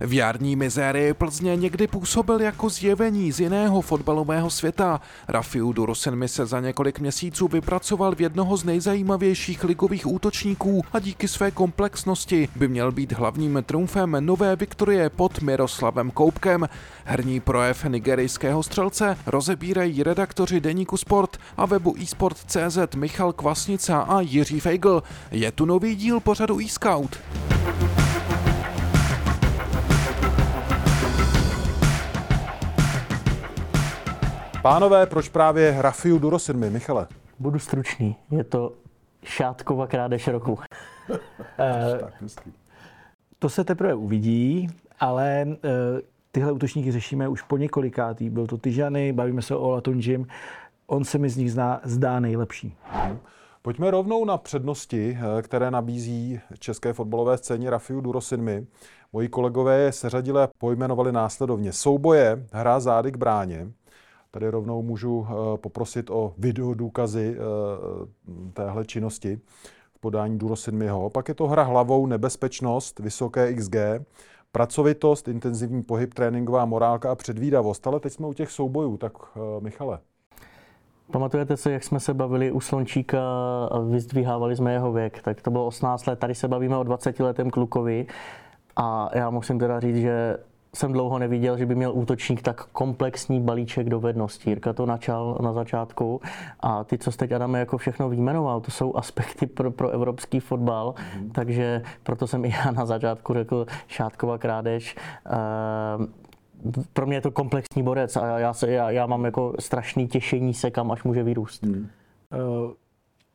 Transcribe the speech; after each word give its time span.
V 0.00 0.12
jarní 0.12 0.56
mizérii 0.56 1.14
Plzně 1.14 1.56
někdy 1.56 1.86
působil 1.86 2.40
jako 2.40 2.68
zjevení 2.68 3.32
z 3.32 3.40
jiného 3.40 3.80
fotbalového 3.80 4.50
světa. 4.50 5.00
Rafiu 5.28 5.72
Durosenmi 5.72 6.28
se 6.28 6.46
za 6.46 6.60
několik 6.60 7.00
měsíců 7.00 7.48
vypracoval 7.48 8.14
v 8.14 8.20
jednoho 8.20 8.56
z 8.56 8.64
nejzajímavějších 8.64 9.64
ligových 9.64 10.06
útočníků 10.06 10.82
a 10.92 10.98
díky 10.98 11.28
své 11.28 11.50
komplexnosti 11.50 12.48
by 12.56 12.68
měl 12.68 12.92
být 12.92 13.12
hlavním 13.12 13.62
trumfem 13.66 14.16
nové 14.20 14.56
Viktorie 14.56 15.10
pod 15.10 15.42
Miroslavem 15.42 16.10
Koupkem. 16.10 16.68
Herní 17.04 17.40
projev 17.40 17.84
nigerijského 17.84 18.62
střelce 18.62 19.16
rozebírají 19.26 20.02
redaktoři 20.02 20.60
Deníku 20.60 20.96
Sport 20.96 21.36
a 21.56 21.66
webu 21.66 21.94
eSport.cz 22.02 22.78
Michal 22.96 23.32
Kvasnica 23.32 23.98
a 23.98 24.20
Jiří 24.20 24.60
Feigl. 24.60 25.02
Je 25.30 25.52
tu 25.52 25.64
nový 25.64 25.96
díl 25.96 26.20
pořadu 26.20 26.58
eScout. 26.58 27.18
Pánové, 34.62 35.06
proč 35.06 35.28
právě 35.28 35.74
Rafiu 35.78 36.18
Durosinmi, 36.18 36.70
Michale? 36.70 37.06
Budu 37.38 37.58
stručný. 37.58 38.16
Je 38.30 38.44
to 38.44 38.72
šátkova 39.22 39.86
krádež 39.86 40.28
roku. 40.28 40.58
Eh, 41.58 42.00
to 43.38 43.48
se 43.48 43.64
teprve 43.64 43.94
uvidí, 43.94 44.68
ale 45.00 45.46
eh, 45.50 45.58
tyhle 46.32 46.52
útočníky 46.52 46.92
řešíme 46.92 47.28
už 47.28 47.42
po 47.42 47.56
několikátý. 47.56 48.30
Byl 48.30 48.46
to 48.46 48.58
Tyžany, 48.58 49.12
bavíme 49.12 49.42
se 49.42 49.54
o 49.56 49.60
Olatunžim. 49.60 50.26
On 50.86 51.04
se 51.04 51.18
mi 51.18 51.30
z 51.30 51.36
nich 51.36 51.52
zná, 51.52 51.80
zdá 51.84 52.20
nejlepší. 52.20 52.76
Pojďme 53.62 53.90
rovnou 53.90 54.24
na 54.24 54.38
přednosti, 54.38 55.18
eh, 55.38 55.42
které 55.42 55.70
nabízí 55.70 56.40
české 56.58 56.92
fotbalové 56.92 57.38
scéně 57.38 57.70
Rafiu 57.70 58.00
Durosinmi. 58.00 58.66
Moji 59.12 59.28
kolegové 59.28 59.78
je 59.78 59.92
seřadili 59.92 60.42
a 60.42 60.48
pojmenovali 60.58 61.12
následovně. 61.12 61.72
Souboje, 61.72 62.46
hra 62.52 62.80
zády 62.80 63.12
k 63.12 63.16
bráně, 63.16 63.68
Tady 64.30 64.48
rovnou 64.48 64.82
můžu 64.82 65.26
eh, 65.28 65.58
poprosit 65.58 66.10
o 66.10 66.34
video 66.38 66.74
důkazy 66.74 67.36
eh, 67.38 68.50
téhle 68.52 68.84
činnosti 68.84 69.40
v 69.94 70.00
podání 70.00 70.38
Durosinmiho. 70.38 71.10
Pak 71.10 71.28
je 71.28 71.34
to 71.34 71.46
hra 71.46 71.62
hlavou, 71.62 72.06
nebezpečnost, 72.06 72.98
vysoké 72.98 73.54
XG, 73.54 73.76
pracovitost, 74.52 75.28
intenzivní 75.28 75.82
pohyb, 75.82 76.14
tréninková 76.14 76.64
morálka 76.64 77.12
a 77.12 77.14
předvídavost. 77.14 77.86
Ale 77.86 78.00
teď 78.00 78.12
jsme 78.12 78.26
u 78.26 78.32
těch 78.32 78.50
soubojů, 78.50 78.96
tak 78.96 79.12
eh, 79.36 79.40
Michale. 79.60 79.98
Pamatujete 81.12 81.56
se, 81.56 81.72
jak 81.72 81.84
jsme 81.84 82.00
se 82.00 82.14
bavili 82.14 82.52
u 82.52 82.60
Slončíka 82.60 83.20
a 83.70 83.78
vyzdvihávali 83.78 84.56
jsme 84.56 84.72
jeho 84.72 84.92
věk, 84.92 85.22
tak 85.22 85.42
to 85.42 85.50
bylo 85.50 85.66
18 85.66 86.06
let, 86.06 86.18
tady 86.18 86.34
se 86.34 86.48
bavíme 86.48 86.76
o 86.76 86.82
20 86.82 87.20
letém 87.20 87.50
klukovi 87.50 88.06
a 88.76 89.10
já 89.14 89.30
musím 89.30 89.58
teda 89.58 89.80
říct, 89.80 89.96
že 89.96 90.36
jsem 90.74 90.92
dlouho 90.92 91.18
neviděl, 91.18 91.58
že 91.58 91.66
by 91.66 91.74
měl 91.74 91.92
útočník 91.94 92.42
tak 92.42 92.64
komplexní 92.64 93.40
balíček 93.40 93.88
dovedností. 93.88 94.50
Jirka 94.50 94.72
to 94.72 94.86
načal 94.86 95.38
na 95.42 95.52
začátku 95.52 96.20
a 96.60 96.84
ty, 96.84 96.98
co 96.98 97.12
jste 97.12 97.28
teď 97.28 97.34
Adame 97.34 97.58
jako 97.58 97.78
všechno 97.78 98.08
výjmenoval, 98.08 98.60
to 98.60 98.70
jsou 98.70 98.96
aspekty 98.96 99.46
pro, 99.46 99.70
pro 99.70 99.90
evropský 99.90 100.40
fotbal, 100.40 100.94
mm. 101.20 101.30
takže 101.30 101.82
proto 102.02 102.26
jsem 102.26 102.44
i 102.44 102.50
já 102.50 102.70
na 102.70 102.86
začátku 102.86 103.34
řekl 103.34 103.66
šátková 103.86 104.38
krádež. 104.38 104.96
Ehm, 105.26 106.08
pro 106.92 107.06
mě 107.06 107.16
je 107.16 107.20
to 107.20 107.30
komplexní 107.30 107.82
borec 107.82 108.16
a 108.16 108.38
já, 108.38 108.52
se, 108.52 108.70
já, 108.70 108.90
já 108.90 109.06
mám 109.06 109.24
jako 109.24 109.54
strašný 109.58 110.08
těšení 110.08 110.54
se, 110.54 110.70
kam 110.70 110.92
až 110.92 111.04
může 111.04 111.22
vyrůst. 111.22 111.62
Mm. 111.62 111.88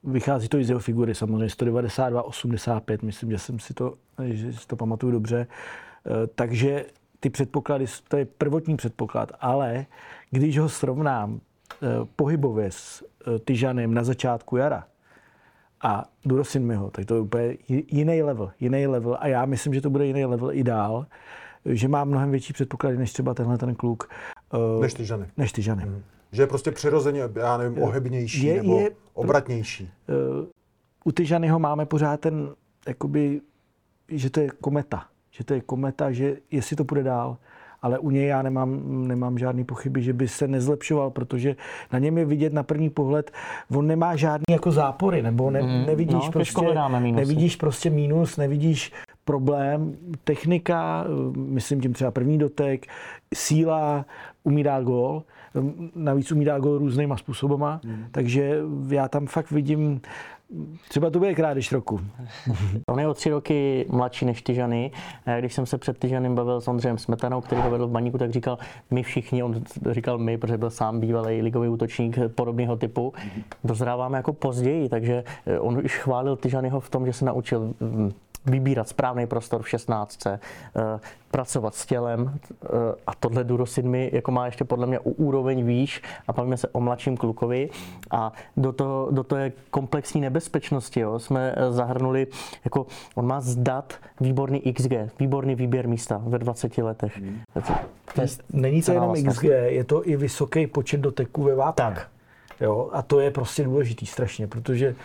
Uh, 0.04 0.12
vychází 0.14 0.48
to 0.48 0.58
i 0.58 0.66
z 0.66 0.70
jeho 0.70 0.80
figury 0.80 1.16
samozřejmě, 1.16 1.50
192, 1.50 2.24
85, 2.24 3.04
myslím, 3.04 3.32
že 3.32 3.38
jsem 3.38 3.60
si 3.60 3.74
to, 3.74 3.94
že 4.24 4.54
si 4.54 4.68
to 4.68 4.76
pamatuju 4.76 5.12
dobře. 5.12 5.48
Uh, 6.06 6.14
takže 6.36 6.86
ty 7.24 7.30
předpoklady, 7.30 7.86
to 8.08 8.18
je 8.18 8.26
prvotní 8.26 8.78
předpoklad, 8.78 9.32
ale 9.40 9.86
když 10.32 10.58
ho 10.58 10.70
srovnám 10.70 11.40
eh, 11.40 11.88
pohybově 12.16 12.72
s 12.72 13.04
eh, 13.04 13.40
Tyžanem 13.40 13.94
na 13.94 14.04
začátku 14.04 14.58
jara 14.58 14.88
a 15.82 16.04
Durosinmiho, 16.26 16.92
tak 16.92 17.06
to 17.06 17.16
je 17.16 17.22
úplně 17.22 17.58
jiný 17.68 18.24
level, 18.24 18.52
jiný 18.60 18.88
level 18.88 19.18
a 19.20 19.28
já 19.28 19.46
myslím, 19.46 19.74
že 19.74 19.82
to 19.82 19.90
bude 19.90 20.06
jiný 20.06 20.26
level 20.26 20.52
i 20.52 20.64
dál, 20.64 21.06
že 21.66 21.88
má 21.88 22.04
mnohem 22.04 22.32
větší 22.32 22.54
předpoklady 22.54 22.98
než 22.98 23.14
třeba 23.14 23.34
tenhle 23.34 23.58
ten 23.58 23.76
kluk. 23.76 24.10
Eh, 24.54 24.82
než 24.82 24.94
Tyžany. 24.94 25.26
Než 25.38 25.52
Tyžany. 25.52 25.84
Hmm. 25.84 26.04
Že 26.32 26.44
je 26.44 26.48
prostě 26.48 26.72
přirozeně, 26.72 27.22
já 27.36 27.58
nevím, 27.58 27.84
ohebnější 27.84 28.46
je, 28.46 28.64
nebo 28.64 28.80
je, 28.80 28.92
obratnější. 29.14 29.92
U 31.04 31.12
Tyžanyho 31.12 31.60
máme 31.60 31.86
pořád 31.86 32.20
ten, 32.20 32.56
jakoby, 32.88 33.42
že 34.08 34.30
to 34.30 34.40
je 34.40 34.50
kometa 34.50 35.13
že 35.34 35.44
to 35.44 35.54
je 35.54 35.62
kometa, 35.62 36.12
že 36.12 36.38
jestli 36.52 36.76
to 36.76 36.86
půjde 36.86 37.04
dál, 37.04 37.38
ale 37.82 38.00
u 38.00 38.10
něj 38.10 38.28
já 38.28 38.42
nemám, 38.42 38.82
nemám 39.08 39.38
žádný 39.38 39.64
pochyby, 39.64 40.02
že 40.02 40.14
by 40.14 40.28
se 40.28 40.48
nezlepšoval, 40.48 41.10
protože 41.10 41.56
na 41.94 42.00
něm 42.00 42.18
je 42.18 42.26
vidět 42.26 42.54
na 42.54 42.64
první 42.64 42.90
pohled, 42.90 43.32
on 43.76 43.88
nemá 43.88 44.16
žádný 44.16 44.44
jako 44.50 44.72
zápory, 44.72 45.22
nebo 45.22 45.52
ne, 45.52 45.62
mm, 45.62 45.86
nevidíš, 45.86 46.26
no, 46.26 46.32
prostě, 46.32 46.66
nevidíš 47.12 47.56
prostě 47.56 47.90
mínus, 47.90 48.38
nevidíš 48.38 48.92
problém, 49.26 49.98
technika, 50.24 51.06
myslím 51.36 51.82
tím 51.82 51.94
třeba 51.94 52.12
první 52.12 52.38
dotek, 52.38 52.86
síla, 53.34 54.06
umí 54.44 54.64
dát 54.64 54.84
gól, 54.84 55.24
navíc 55.96 56.32
umí 56.32 56.46
dát 56.46 56.60
gól 56.60 56.78
různýma 56.78 57.18
způsobama, 57.18 57.82
mm. 57.86 58.06
takže 58.12 58.60
já 58.90 59.08
tam 59.08 59.28
fakt 59.28 59.52
vidím 59.52 60.02
Třeba 60.90 61.10
to 61.10 61.20
bude 61.20 61.34
krádež 61.34 61.72
roku. 61.72 62.00
On 62.88 63.00
je 63.00 63.08
o 63.08 63.14
tři 63.14 63.30
roky 63.30 63.86
mladší 63.90 64.26
než 64.26 64.42
Tyžany. 64.42 64.92
Když 65.40 65.54
jsem 65.54 65.66
se 65.66 65.78
před 65.78 65.98
Tyžanem 65.98 66.36
bavil 66.36 66.62
s 66.62 66.68
Ondřejem 66.68 66.98
Smetanou, 66.98 67.42
který 67.42 67.62
ho 67.62 67.70
vedl 67.70 67.88
v 67.88 67.92
Baníku, 67.92 68.18
tak 68.18 68.32
říkal, 68.32 68.58
my 68.92 69.04
všichni, 69.04 69.44
on 69.44 69.64
říkal 69.92 70.18
my, 70.18 70.38
protože 70.38 70.58
byl 70.58 70.70
sám 70.70 71.00
bývalý 71.00 71.42
ligový 71.42 71.70
útočník 71.70 72.18
podobného 72.36 72.78
typu, 72.78 73.14
dozráváme 73.64 74.18
jako 74.18 74.34
později, 74.34 74.90
takže 74.90 75.24
on 75.60 75.78
už 75.86 75.98
chválil 75.98 76.36
Tyžanyho 76.36 76.80
v 76.80 76.90
tom, 76.90 77.06
že 77.06 77.14
se 77.14 77.26
naučil 77.26 77.74
vybírat 78.46 78.90
správný 78.90 79.28
prostor 79.28 79.62
v 79.62 79.70
16, 79.70 80.28
eh, 80.28 80.40
pracovat 81.32 81.76
s 81.76 81.86
tělem 81.86 82.40
eh, 82.52 82.68
a 83.08 83.16
tohle 83.16 83.44
Durosin 83.44 83.90
mi 83.90 84.10
jako 84.14 84.32
má 84.32 84.46
ještě 84.46 84.64
podle 84.64 84.88
mě 84.88 85.00
úroveň 85.00 85.66
výš 85.66 86.02
a 86.28 86.34
bavíme 86.34 86.58
se 86.58 86.68
o 86.68 86.80
mladším 86.80 87.18
klukovi 87.18 87.70
a 88.12 88.32
do 88.58 88.72
toho, 88.72 89.08
do 89.12 89.24
toho 89.24 89.42
je 89.42 89.52
komplexní 89.72 90.22
nebezpečnosti. 90.22 91.00
Jo. 91.00 91.20
Jsme 91.20 91.56
eh, 91.58 91.72
zahrnuli, 91.72 92.28
jako 92.66 92.86
on 93.16 93.28
má 93.28 93.42
zdat 93.42 93.94
výborný 94.22 94.60
XG, 94.60 94.94
výborný 95.20 95.56
výběr 95.56 95.88
místa 95.88 96.22
ve 96.26 96.40
20 96.40 96.78
letech. 96.78 97.18
Hmm. 97.18 97.40
To 98.16 98.22
je 98.22 98.28
Není 98.54 98.82
to 98.82 98.92
jenom 98.92 99.16
XG, 99.28 99.44
je 99.44 99.84
to 99.84 100.08
i 100.08 100.16
vysoký 100.16 100.68
počet 100.68 101.00
doteků 101.00 101.44
ve 101.44 101.56
vápně. 101.56 101.86
Tak. 101.86 102.08
Jo, 102.62 102.90
a 102.94 103.02
to 103.02 103.20
je 103.20 103.32
prostě 103.32 103.64
důležitý 103.64 104.06
strašně, 104.06 104.48
protože 104.48 104.96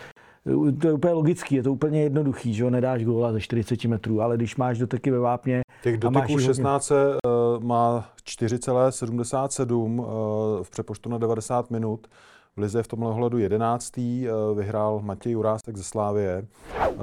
to 0.81 0.87
je 0.87 0.93
úplně 0.93 1.13
logický, 1.13 1.55
je 1.55 1.63
to 1.63 1.73
úplně 1.73 2.01
jednoduchý, 2.01 2.53
že 2.53 2.63
jo, 2.63 2.69
nedáš 2.69 3.05
góla 3.05 3.31
ze 3.31 3.41
40 3.41 3.85
metrů, 3.85 4.21
ale 4.21 4.37
když 4.37 4.55
máš 4.55 4.77
doteky 4.77 5.11
ve 5.11 5.19
vápně... 5.19 5.61
Těch 5.83 5.97
doteků 5.97 6.39
16 6.39 6.89
hodně... 6.89 7.05
Eh, 7.25 7.65
má 7.65 8.09
4,77 8.23 10.01
eh, 10.01 10.63
v 10.63 10.69
přepoštu 10.69 11.09
na 11.09 11.17
90 11.17 11.71
minut. 11.71 12.07
V 12.55 12.59
Lize 12.59 12.83
v 12.83 12.87
tomhle 12.87 13.09
ohledu 13.09 13.37
11. 13.37 13.97
Eh, 13.97 14.27
vyhrál 14.55 15.01
Matěj 15.03 15.31
Jurásek 15.31 15.77
ze 15.77 15.83
Slávie. 15.83 16.47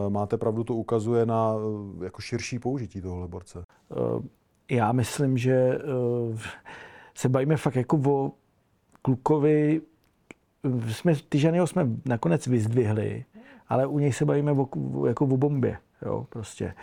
Máte 0.08 0.36
pravdu, 0.36 0.64
to 0.64 0.74
ukazuje 0.74 1.26
na 1.26 1.54
jako 2.04 2.20
širší 2.20 2.58
použití 2.58 3.00
tohohle 3.00 3.28
borce. 3.28 3.64
Já 4.70 4.92
myslím, 4.92 5.38
že 5.38 5.78
se 7.14 7.28
bavíme 7.28 7.56
fakt 7.56 7.76
jako 7.76 8.00
o 8.06 8.32
klukovi, 9.02 9.80
jsme, 10.88 11.14
Tyžanyho 11.28 11.66
jsme 11.66 11.86
nakonec 12.04 12.46
vyzdvihli, 12.46 13.24
ale 13.68 13.86
u 13.86 13.98
něj 13.98 14.12
se 14.12 14.24
bavíme 14.24 14.52
o, 14.52 15.06
jako 15.06 15.24
o 15.24 15.36
bombě. 15.36 15.78
Jo, 16.06 16.26
prostě. 16.28 16.64
E, 16.64 16.74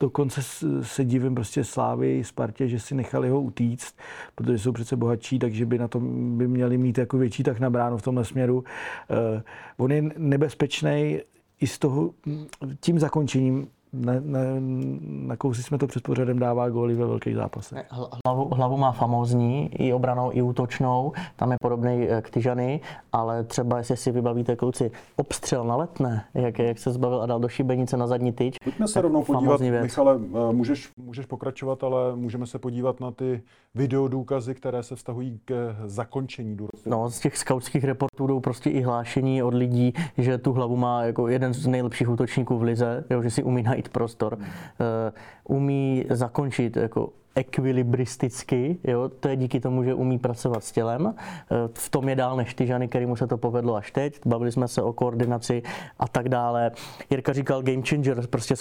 dokonce 0.00 0.42
se 0.82 1.04
divím 1.04 1.34
prostě 1.34 1.64
Slávy, 1.64 2.24
Spartě, 2.24 2.68
že 2.68 2.80
si 2.80 2.94
nechali 2.94 3.28
ho 3.28 3.40
utíct, 3.40 3.96
protože 4.34 4.58
jsou 4.58 4.72
přece 4.72 4.96
bohatší, 4.96 5.38
takže 5.38 5.66
by 5.66 5.78
na 5.78 5.88
tom 5.88 6.38
by 6.38 6.48
měli 6.48 6.78
mít 6.78 6.98
jako 6.98 7.18
větší 7.18 7.42
tak 7.42 7.60
na 7.60 7.70
bránu 7.70 7.96
v 7.96 8.02
tomhle 8.02 8.24
směru. 8.24 8.64
E, 9.10 9.42
on 9.76 9.92
je 9.92 10.02
nebezpečný 10.16 11.20
i 11.60 11.66
z 11.66 11.78
toho, 11.78 12.10
tím 12.80 12.98
zakončením 12.98 13.68
ne, 13.92 14.20
ne, 14.20 14.40
nakousli 15.26 15.62
jsme 15.62 15.78
to 15.78 15.86
před 15.86 16.02
pořadem, 16.02 16.38
dává 16.38 16.68
góly 16.68 16.94
ve 16.94 17.06
velkých 17.06 17.34
zápasech. 17.34 17.86
Hlavu, 18.26 18.54
hlavu 18.54 18.76
má 18.76 18.92
famózní, 18.92 19.70
i 19.74 19.92
obranou, 19.92 20.30
i 20.32 20.42
útočnou, 20.42 21.12
tam 21.36 21.50
je 21.50 21.56
podobný 21.62 22.06
eh, 22.08 22.22
k 22.22 22.30
Tyžany, 22.30 22.80
ale 23.12 23.44
třeba, 23.44 23.78
jestli 23.78 23.96
si 23.96 24.12
vybavíte 24.12 24.56
kluci, 24.56 24.90
obstřel 25.16 25.64
na 25.64 25.76
letné, 25.76 26.24
jak, 26.34 26.58
jak 26.58 26.78
se 26.78 26.90
zbavil 26.90 27.22
a 27.22 27.26
dal 27.26 27.40
do 27.40 27.48
šibenice 27.48 27.96
na 27.96 28.06
zadní 28.06 28.32
tyč. 28.32 28.56
Pojďme 28.64 28.88
se 28.88 29.00
rovnou 29.00 29.22
podívat, 29.24 29.60
věc. 29.60 29.82
Michale, 29.82 30.20
eh, 30.50 30.52
můžeš, 30.52 30.92
můžeš 30.96 31.26
pokračovat, 31.26 31.84
ale 31.84 32.16
můžeme 32.16 32.46
se 32.46 32.58
podívat 32.58 33.00
na 33.00 33.10
ty 33.10 33.42
videodůkazy, 33.74 34.54
které 34.54 34.82
se 34.82 34.96
vztahují 34.96 35.40
k 35.44 35.76
zakončení 35.86 36.56
Durosu. 36.56 36.90
No, 36.90 37.10
z 37.10 37.20
těch 37.20 37.36
skautských 37.38 37.84
reportů 37.84 38.26
jdou 38.26 38.40
prostě 38.40 38.70
i 38.70 38.80
hlášení 38.80 39.42
od 39.42 39.54
lidí, 39.54 39.92
že 40.18 40.38
tu 40.38 40.52
hlavu 40.52 40.76
má 40.76 41.04
jako 41.04 41.28
jeden 41.28 41.54
z 41.54 41.66
nejlepších 41.66 42.08
útočníků 42.08 42.58
v 42.58 42.62
lize, 42.62 43.04
jo, 43.10 43.22
že 43.22 43.30
si 43.30 43.42
umí 43.42 43.62
najít 43.62 43.88
prostor, 43.88 44.38
uh, 44.38 44.46
umí 45.44 46.04
zakončit 46.10 46.76
jako 46.76 47.12
ekvilibristicky, 47.38 48.78
jo, 48.84 49.08
to 49.08 49.28
je 49.28 49.36
díky 49.36 49.60
tomu, 49.60 49.84
že 49.84 49.94
umí 49.94 50.18
pracovat 50.18 50.64
s 50.64 50.72
tělem. 50.72 51.14
Eh, 51.16 51.54
v 51.74 51.90
tom 51.90 52.08
je 52.08 52.16
dál 52.16 52.36
než 52.36 52.54
Tyžany, 52.54 52.88
kterýmu 52.88 53.16
se 53.16 53.26
to 53.26 53.36
povedlo 53.38 53.74
až 53.74 53.90
teď. 53.90 54.20
Bavili 54.26 54.52
jsme 54.52 54.68
se 54.68 54.82
o 54.82 54.92
koordinaci 54.92 55.62
a 55.98 56.08
tak 56.08 56.28
dále. 56.28 56.70
Jirka 57.10 57.32
říkal 57.32 57.62
game 57.62 57.82
changer, 57.88 58.26
prostě 58.26 58.54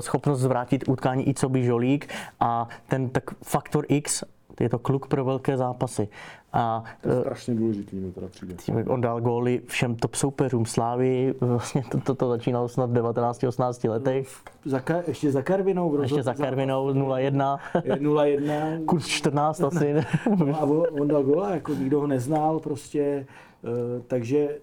schopnost 0.00 0.40
zvrátit 0.40 0.88
utkání 0.88 1.28
i 1.28 1.34
co 1.34 1.48
by 1.48 1.64
žolík 1.64 2.08
a 2.40 2.68
ten 2.88 3.08
tak 3.08 3.24
faktor 3.42 3.84
X 3.88 4.24
je 4.60 4.68
to 4.68 4.78
kluk 4.78 5.06
pro 5.06 5.24
velké 5.24 5.56
zápasy. 5.56 6.08
A, 6.52 6.84
to 7.00 7.08
je 7.08 7.20
strašně 7.20 7.54
důležitý, 7.54 7.96
mi 7.96 8.12
teda 8.12 8.28
přijde. 8.28 8.84
On 8.88 9.00
dal 9.00 9.20
góly 9.20 9.62
všem 9.66 9.94
top 9.94 10.14
soupeřům 10.14 10.66
Slávy, 10.66 11.34
vlastně 11.40 11.82
to, 11.90 12.00
to, 12.00 12.14
to 12.14 12.28
začínalo 12.28 12.68
snad 12.68 12.90
v 12.90 12.94
19-18 12.94 13.90
letech. 13.90 14.28
Za, 14.64 14.82
ještě 15.06 15.32
za 15.32 15.42
Karvinou. 15.42 16.02
Ještě 16.02 16.22
za 16.22 16.34
Karvinou 16.34 16.92
0-1. 16.92 17.58
0-1. 17.74 18.84
Kurs 18.84 19.06
14 19.06 19.60
asi. 19.60 19.94
no 20.36 20.60
a 20.60 20.62
on, 20.62 20.86
on 21.00 21.08
dal 21.08 21.22
góla, 21.22 21.50
jako 21.50 21.74
nikdo 21.74 22.00
ho 22.00 22.06
neznal 22.06 22.60
prostě, 22.60 23.26
uh, 23.62 24.02
takže 24.06 24.58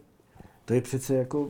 to 0.65 0.73
je 0.73 0.81
přece 0.81 1.15
jako 1.15 1.49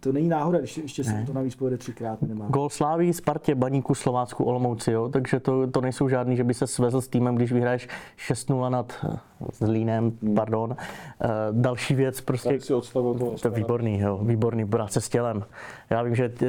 to 0.00 0.12
není 0.12 0.28
náhoda, 0.28 0.58
když 0.58 0.78
ještě 0.78 1.04
se 1.04 1.22
to 1.26 1.32
navíc 1.32 1.54
povede 1.54 1.76
třikrát. 1.76 2.22
Nemá. 2.22 2.46
Gol 2.48 2.68
Sláví, 2.68 3.12
Spartě, 3.12 3.54
Baníku, 3.54 3.94
Slovácku, 3.94 4.44
Olomouci, 4.44 4.92
jo? 4.92 5.08
takže 5.08 5.40
to, 5.40 5.66
to 5.66 5.80
nejsou 5.80 6.08
žádný, 6.08 6.36
že 6.36 6.44
by 6.44 6.54
se 6.54 6.66
svezl 6.66 7.00
s 7.00 7.08
týmem, 7.08 7.34
když 7.34 7.52
vyhraješ 7.52 7.88
6-0 8.28 8.70
nad 8.70 9.06
Zlínem, 9.52 10.12
hmm. 10.22 10.34
pardon. 10.34 10.70
Uh, 10.70 11.28
další 11.52 11.94
věc, 11.94 12.20
prostě... 12.20 12.48
Tak 12.48 12.62
si 12.62 12.74
odstavil 12.74 13.14
to, 13.14 13.34
to 13.42 13.48
je 13.48 13.54
výborný, 13.54 14.00
jo, 14.00 14.20
výborný, 14.22 14.66
práce 14.66 15.00
s 15.00 15.08
tělem. 15.08 15.44
Já 15.90 16.02
vím, 16.02 16.14
že 16.14 16.28
uh, 16.28 16.46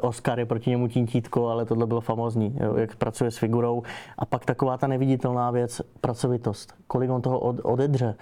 Oscar 0.00 0.38
je 0.38 0.46
proti 0.46 0.70
němu 0.70 0.88
tintítko, 0.88 1.48
ale 1.48 1.64
tohle 1.64 1.86
bylo 1.86 2.00
famózní, 2.00 2.56
jo, 2.60 2.76
jak 2.76 2.96
pracuje 2.96 3.30
s 3.30 3.36
figurou. 3.36 3.82
A 4.18 4.26
pak 4.26 4.44
taková 4.44 4.78
ta 4.78 4.86
neviditelná 4.86 5.50
věc, 5.50 5.82
pracovitost. 6.00 6.74
Kolik 6.86 7.10
on 7.10 7.22
toho 7.22 7.40
od, 7.40 7.60
odedře. 7.62 8.14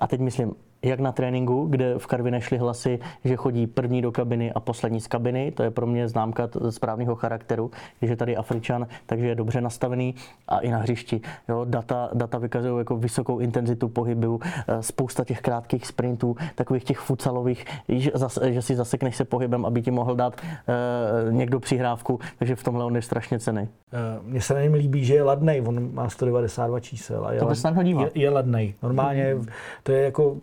A 0.00 0.06
teď 0.06 0.20
myslím, 0.20 0.52
jak 0.84 1.00
na 1.00 1.12
tréninku, 1.12 1.66
kde 1.66 1.98
v 1.98 2.06
Karvi 2.06 2.30
nešly 2.30 2.58
hlasy, 2.58 2.98
že 3.24 3.36
chodí 3.36 3.66
první 3.66 4.02
do 4.02 4.12
kabiny 4.12 4.52
a 4.52 4.60
poslední 4.60 5.00
z 5.00 5.06
kabiny. 5.06 5.52
To 5.52 5.62
je 5.62 5.70
pro 5.70 5.86
mě 5.86 6.08
známka 6.08 6.48
správného 6.70 7.14
charakteru, 7.14 7.70
že 8.02 8.12
je 8.12 8.16
tady 8.16 8.36
Afričan, 8.36 8.86
takže 9.06 9.26
je 9.26 9.34
dobře 9.34 9.60
nastavený 9.60 10.14
a 10.48 10.58
i 10.58 10.70
na 10.70 10.78
hřišti. 10.78 11.20
Jo, 11.48 11.64
data, 11.64 12.10
data 12.14 12.38
vykazují 12.38 12.78
jako 12.78 12.96
vysokou 12.96 13.38
intenzitu 13.38 13.88
pohybu, 13.88 14.40
eh, 14.44 14.82
spousta 14.82 15.24
těch 15.24 15.40
krátkých 15.40 15.86
sprintů, 15.86 16.36
takových 16.54 16.84
těch 16.84 16.98
futsalových, 16.98 17.64
že, 17.88 18.10
že 18.42 18.62
si 18.62 18.76
zasekneš 18.76 19.16
se 19.16 19.24
pohybem, 19.24 19.66
aby 19.66 19.82
ti 19.82 19.90
mohl 19.90 20.14
dát 20.14 20.40
uh, 20.40 21.32
někdo 21.32 21.60
přihrávku, 21.60 22.20
takže 22.38 22.56
v 22.56 22.64
tomhle 22.64 22.84
on 22.84 22.96
je 22.96 23.02
strašně 23.02 23.38
cený. 23.38 23.62
Uh, 23.62 24.28
Mně 24.28 24.40
se 24.40 24.54
na 24.54 24.60
něm 24.60 24.74
líbí, 24.74 25.04
že 25.04 25.14
je 25.14 25.22
ladnej, 25.22 25.62
on 25.66 25.94
má 25.94 26.08
192 26.08 26.80
čísel. 26.80 27.26
A 27.26 27.32
je 27.32 27.38
to 27.38 27.46
lad, 27.46 27.86
je, 27.86 28.10
je 28.14 28.30
ladnej. 28.30 28.74
Normálně 28.82 29.36
to 29.82 29.92
je 29.92 30.02
jako 30.02 30.36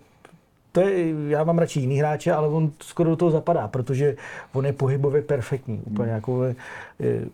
to 0.72 0.82
je, 0.82 1.14
já 1.28 1.44
mám 1.44 1.58
radši 1.58 1.80
jiný 1.80 1.98
hráče, 1.98 2.34
ale 2.34 2.48
on 2.48 2.72
skoro 2.80 3.10
do 3.10 3.16
toho 3.16 3.32
zapadá, 3.32 3.68
protože 3.68 4.16
on 4.54 4.66
je 4.66 4.74
pohybově 4.74 5.22
perfektní. 5.22 5.82
Úplně 5.86 6.08
hmm. 6.08 6.16
jako 6.16 6.44
je, 6.44 6.56
je 7.00 7.26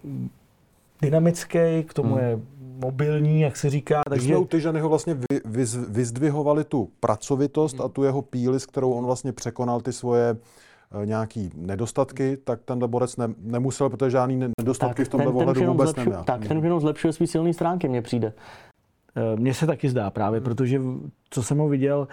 dynamický, 1.02 1.84
k 1.88 1.94
tomu 1.94 2.16
hmm. 2.16 2.24
je 2.24 2.40
mobilní, 2.82 3.42
jak 3.42 3.58
se 3.58 3.70
říká. 3.70 4.02
Takže 4.10 4.28
jsme 4.28 4.38
u 4.38 4.46
Tyžanyho 4.46 4.90
vlastně 4.90 5.14
vy, 5.14 5.42
vyz, 5.46 5.76
vyzdvihovali 5.76 6.64
tu 6.64 6.90
pracovitost 7.00 7.76
hmm. 7.76 7.86
a 7.86 7.90
tu 7.90 8.04
jeho 8.04 8.22
píli, 8.22 8.60
s 8.60 8.66
kterou 8.66 8.92
on 8.92 9.06
vlastně 9.06 9.34
překonal 9.34 9.82
ty 9.82 9.94
svoje 9.94 10.38
e, 11.02 11.06
nějaký 11.06 11.52
nedostatky, 11.56 12.38
tak 12.44 12.60
ten 12.66 12.80
Borec 12.80 13.18
ne, 13.18 13.28
nemusel, 13.42 13.90
protože 13.90 14.12
žádný 14.12 14.40
nedostatky 14.60 15.02
tak 15.02 15.08
v 15.08 15.10
tomhle 15.10 15.34
ohledu 15.34 15.66
vůbec 15.66 15.96
neměl. 15.96 16.24
Tak, 16.24 16.48
ten 16.48 16.64
jenom 16.64 16.80
zlepšuje 16.80 17.14
své 17.14 17.28
silné 17.28 17.54
stránky, 17.54 17.88
mně 17.88 18.02
přijde. 18.02 18.34
Eh, 19.18 19.36
mně 19.36 19.54
se 19.54 19.66
taky 19.66 19.90
zdá 19.90 20.10
právě, 20.10 20.42
protože 20.42 20.82
co 21.30 21.44
jsem 21.44 21.58
ho 21.58 21.70
viděl, 21.70 22.08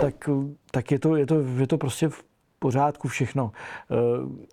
tak, 0.00 0.30
tak 0.70 0.90
je, 0.90 0.98
to, 0.98 1.16
je, 1.16 1.26
to, 1.26 1.40
je 1.58 1.66
to 1.66 1.78
prostě 1.78 2.08
v 2.08 2.24
pořádku 2.58 3.08
všechno. 3.08 3.52
Eh, 3.90 3.94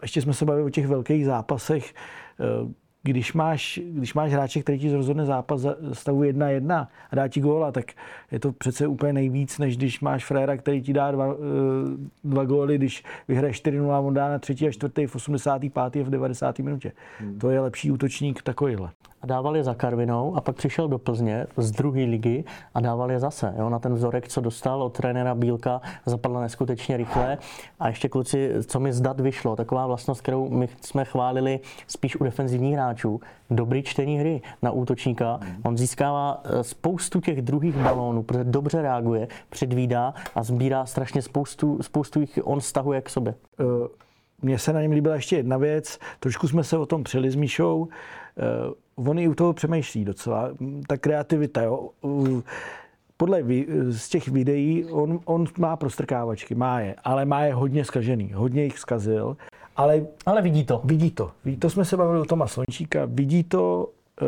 ještě 0.02 0.22
jsme 0.22 0.34
se 0.34 0.46
bavili 0.46 0.66
o 0.66 0.70
těch 0.70 0.88
velkých 0.88 1.26
zápasech, 1.26 1.94
eh, 2.40 2.74
když 3.06 3.34
máš, 3.34 3.80
když 3.84 4.14
máš 4.14 4.32
hráče, 4.32 4.62
který 4.62 4.80
ti 4.80 4.94
rozhodne 4.94 5.26
zápas 5.26 5.62
za 5.62 5.76
stavu 5.94 6.24
1-1 6.24 6.88
a 7.12 7.16
dá 7.16 7.28
ti 7.28 7.42
góla, 7.42 7.72
tak 7.72 7.86
je 8.32 8.40
to 8.40 8.52
přece 8.52 8.88
úplně 8.88 9.14
nejvíc, 9.14 9.58
než 9.58 9.78
když 9.78 10.00
máš 10.00 10.26
fréra, 10.26 10.58
který 10.58 10.82
ti 10.82 10.94
dá 10.94 11.12
dva, 11.12 11.36
dva 12.24 12.46
góly, 12.46 12.78
když 12.78 13.04
vyhraje 13.28 13.54
4-0 13.54 13.92
a 13.92 14.00
on 14.00 14.14
dá 14.14 14.30
na 14.30 14.40
třetí 14.40 14.68
a 14.68 14.72
čtvrtý 14.72 15.06
v 15.06 15.16
85. 15.16 15.78
a 15.78 15.90
v 16.04 16.10
90. 16.10 16.60
minutě. 16.60 16.92
Hmm. 17.20 17.40
To 17.40 17.50
je 17.50 17.60
lepší 17.60 17.92
útočník 17.92 18.42
takovýhle 18.42 18.90
a 19.24 19.28
dával 19.28 19.58
je 19.58 19.64
za 19.64 19.74
Karvinou 19.74 20.36
a 20.36 20.42
pak 20.42 20.56
přišel 20.56 20.88
do 20.88 20.98
Plzně 20.98 21.48
z 21.58 21.72
druhé 21.72 22.04
ligy 22.04 22.44
a 22.74 22.82
dával 22.82 23.12
je 23.12 23.20
zase. 23.20 23.54
Jo, 23.58 23.70
na 23.70 23.80
ten 23.80 23.94
vzorek, 23.94 24.28
co 24.28 24.42
dostal 24.42 24.84
od 24.84 24.98
trenéra 24.98 25.36
Bílka, 25.36 25.82
zapadl 26.06 26.40
neskutečně 26.40 26.98
rychle. 26.98 27.38
A 27.80 27.88
ještě 27.88 28.10
kluci, 28.10 28.54
co 28.66 28.80
mi 28.80 28.94
zdat 28.94 29.20
vyšlo, 29.20 29.56
taková 29.56 29.88
vlastnost, 29.88 30.22
kterou 30.22 30.50
my 30.50 30.70
jsme 30.82 31.06
chválili 31.06 31.60
spíš 31.88 32.16
u 32.16 32.24
defenzivních 32.24 32.74
hráčů, 32.74 33.22
dobrý 33.50 33.84
čtení 33.84 34.20
hry 34.20 34.42
na 34.62 34.72
útočníka. 34.72 35.40
On 35.64 35.78
získává 35.78 36.42
eh, 36.44 36.64
spoustu 36.64 37.22
těch 37.22 37.42
druhých 37.42 37.78
balónů, 37.78 38.24
protože 38.24 38.44
dobře 38.44 38.82
reaguje, 38.82 39.28
předvídá 39.50 40.14
a 40.36 40.44
sbírá 40.44 40.86
strašně 40.86 41.22
spoustu, 41.22 41.78
spoustu 41.82 42.20
jich 42.20 42.40
on 42.44 42.62
stahuje 42.62 43.02
k 43.02 43.10
sobě. 43.10 43.36
Eh, 43.60 43.64
mně 44.44 44.60
se 44.60 44.74
na 44.74 44.82
něm 44.82 44.92
líbila 44.92 45.16
ještě 45.16 45.36
jedna 45.36 45.58
věc, 45.58 46.00
trošku 46.20 46.48
jsme 46.48 46.64
se 46.64 46.78
o 46.78 46.86
tom 46.86 47.04
přeli 47.04 47.32
s 47.32 47.36
Míšou. 47.36 47.88
Eh, 48.38 48.74
on 48.96 49.20
i 49.20 49.28
u 49.28 49.34
toho 49.34 49.54
přemýšlí 49.54 50.06
docela. 50.06 50.50
Ta 50.88 50.98
kreativita, 50.98 51.62
jo. 51.62 51.90
Podle 53.18 53.44
z 53.90 54.10
těch 54.10 54.28
videí 54.28 54.86
on, 54.86 55.20
on 55.26 55.46
má 55.58 55.76
prostrkávačky, 55.76 56.56
má 56.56 56.80
je, 56.80 56.96
ale 57.04 57.26
má 57.26 57.42
je 57.42 57.54
hodně 57.54 57.86
skažený, 57.86 58.32
hodně 58.34 58.64
jich 58.64 58.80
zkazil. 58.80 59.38
Ale, 59.76 60.06
ale 60.26 60.42
vidí 60.42 60.66
to. 60.66 60.82
Vidí 60.84 61.12
to. 61.12 61.32
Ví, 61.46 61.58
to 61.58 61.70
jsme 61.70 61.86
se 61.86 61.98
bavili 61.98 62.20
o 62.20 62.26
Toma 62.26 62.48
Slončíka. 62.48 63.02
Vidí 63.06 63.44
to, 63.44 63.90
uh, 64.22 64.28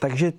takže 0.00 0.32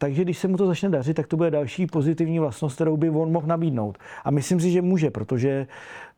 takže 0.00 0.22
když 0.22 0.38
se 0.38 0.48
mu 0.48 0.56
to 0.56 0.66
začne 0.66 0.88
dařit, 0.88 1.14
tak 1.14 1.26
to 1.26 1.36
bude 1.36 1.50
další 1.50 1.86
pozitivní 1.86 2.38
vlastnost, 2.38 2.74
kterou 2.74 2.96
by 2.96 3.10
on 3.10 3.32
mohl 3.32 3.46
nabídnout. 3.46 3.98
A 4.24 4.30
myslím 4.30 4.60
si, 4.60 4.70
že 4.70 4.82
může, 4.82 5.10
protože, 5.10 5.66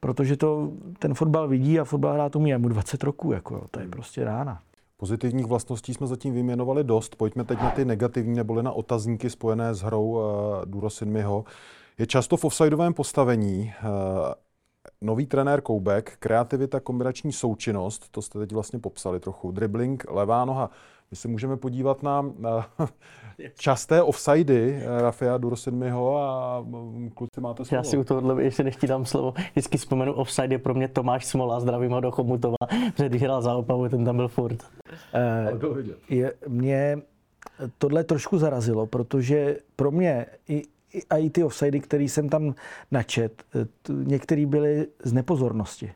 protože 0.01 0.37
to 0.37 0.73
ten 0.99 1.15
fotbal 1.15 1.49
vidí 1.49 1.81
a 1.81 1.85
fotbal 1.85 2.15
hrát 2.15 2.37
umí. 2.37 2.55
A 2.55 2.59
mu 2.59 2.69
20 2.69 3.03
roků, 3.03 3.33
jako, 3.33 3.65
to 3.71 3.81
je 3.81 3.89
prostě 3.89 4.25
rána. 4.25 4.61
Pozitivních 4.97 5.47
vlastností 5.47 5.95
jsme 5.95 6.07
zatím 6.07 6.35
vyjmenovali 6.35 6.85
dost. 6.85 7.17
Pojďme 7.17 7.45
teď 7.45 7.63
na 7.63 7.71
ty 7.71 7.85
negativní 7.85 8.37
neboli 8.37 8.63
na 8.63 8.73
otazníky 8.73 9.31
spojené 9.31 9.75
s 9.75 9.83
hrou 9.83 10.11
uh, 10.11 10.21
Duro 10.65 10.91
Sinmiho. 10.91 11.45
Je 11.99 12.07
často 12.07 12.37
v 12.37 12.45
offsideovém 12.45 12.95
postavení. 12.95 13.73
Nový 15.03 15.27
trenér 15.27 15.61
Koubek, 15.61 16.17
kreativita, 16.19 16.81
kombinační 16.81 17.33
součinnost, 17.33 18.09
to 18.11 18.23
jste 18.23 18.39
teď 18.39 18.53
vlastně 18.53 18.79
popsali 18.79 19.21
trochu. 19.21 19.51
Dribbling, 19.51 20.05
levá 20.11 20.45
noha. 20.45 20.71
My 21.11 21.17
se 21.17 21.29
můžeme 21.29 21.57
podívat 21.57 22.03
na 22.03 22.21
uh, 22.21 22.65
časté 23.59 24.03
offsidy 24.03 24.83
eh, 24.83 25.03
Rafia 25.03 25.39
Durosinmiho 25.39 26.19
a 26.19 26.61
mm, 26.61 27.11
kluci 27.15 27.41
máte 27.41 27.65
slovo. 27.65 27.79
Já 27.79 27.83
si 27.83 27.99
u 27.99 28.05
tohohle 28.05 28.43
ještě 28.43 28.63
nechtěl 28.63 29.05
slovo. 29.05 29.35
Vždycky 29.53 29.79
vzpomenu 29.79 30.13
offside 30.13 30.55
je 30.55 30.59
pro 30.59 30.75
mě 30.75 30.89
Tomáš 30.89 31.27
Smola, 31.27 31.61
zdravím 31.61 31.93
ho 31.93 32.01
do 32.01 32.11
Chomutova, 32.11 32.57
protože 32.93 33.09
když 33.09 33.23
hrál 33.23 33.43
za 33.43 33.55
Opavu, 33.55 33.89
ten 33.89 34.05
tam 34.05 34.17
byl 34.17 34.29
furt. 34.29 34.63
Uh, 35.55 35.79
je, 36.09 36.35
mě 36.49 37.03
tohle 37.79 38.05
trošku 38.05 38.39
zarazilo, 38.39 38.87
protože 38.87 39.57
pro 39.77 39.91
mě 39.91 40.27
i, 40.49 40.63
a 41.11 41.17
i 41.17 41.31
ty 41.31 41.45
offsidy, 41.45 41.81
které 41.81 42.05
jsem 42.05 42.29
tam 42.29 42.55
načet, 42.91 43.45
eh, 43.55 43.67
některý 43.93 44.47
byly 44.47 44.87
z 45.05 45.13
nepozornosti. 45.13 45.93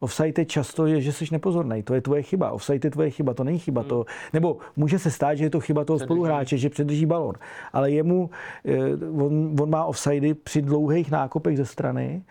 Offside 0.00 0.42
je 0.42 0.46
často 0.46 0.86
je, 0.86 1.00
že 1.00 1.12
jsi 1.12 1.24
nepozorný. 1.32 1.82
To 1.82 1.94
je 1.94 2.00
tvoje 2.00 2.22
chyba. 2.22 2.50
Offside 2.50 2.86
je 2.86 2.90
tvoje 2.90 3.10
chyba, 3.10 3.34
to 3.34 3.44
není 3.44 3.58
chyba. 3.58 3.80
Hmm. 3.80 3.88
To, 3.88 4.04
nebo 4.32 4.56
může 4.76 4.98
se 4.98 5.10
stát, 5.10 5.34
že 5.34 5.44
je 5.44 5.50
to 5.50 5.60
chyba 5.60 5.84
toho 5.84 5.98
spoluhráče, 5.98 6.58
že 6.58 6.70
předrží 6.70 7.06
balon. 7.06 7.34
Ale 7.72 7.90
jemu, 7.90 8.30
eh, 8.64 8.78
on, 9.22 9.56
on 9.60 9.70
má 9.70 9.84
offsidy 9.84 10.34
při 10.34 10.62
dlouhých 10.62 11.10
nákopech 11.10 11.56
ze 11.56 11.66
strany 11.66 12.22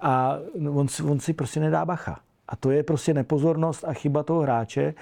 a 0.00 0.38
on, 0.70 0.86
on 1.10 1.20
si 1.20 1.32
prostě 1.32 1.60
nedá 1.60 1.84
bacha. 1.84 2.20
A 2.48 2.56
to 2.56 2.70
je 2.70 2.82
prostě 2.82 3.14
nepozornost 3.14 3.84
a 3.84 3.92
chyba 3.92 4.22
toho 4.22 4.40
hráče. 4.40 4.94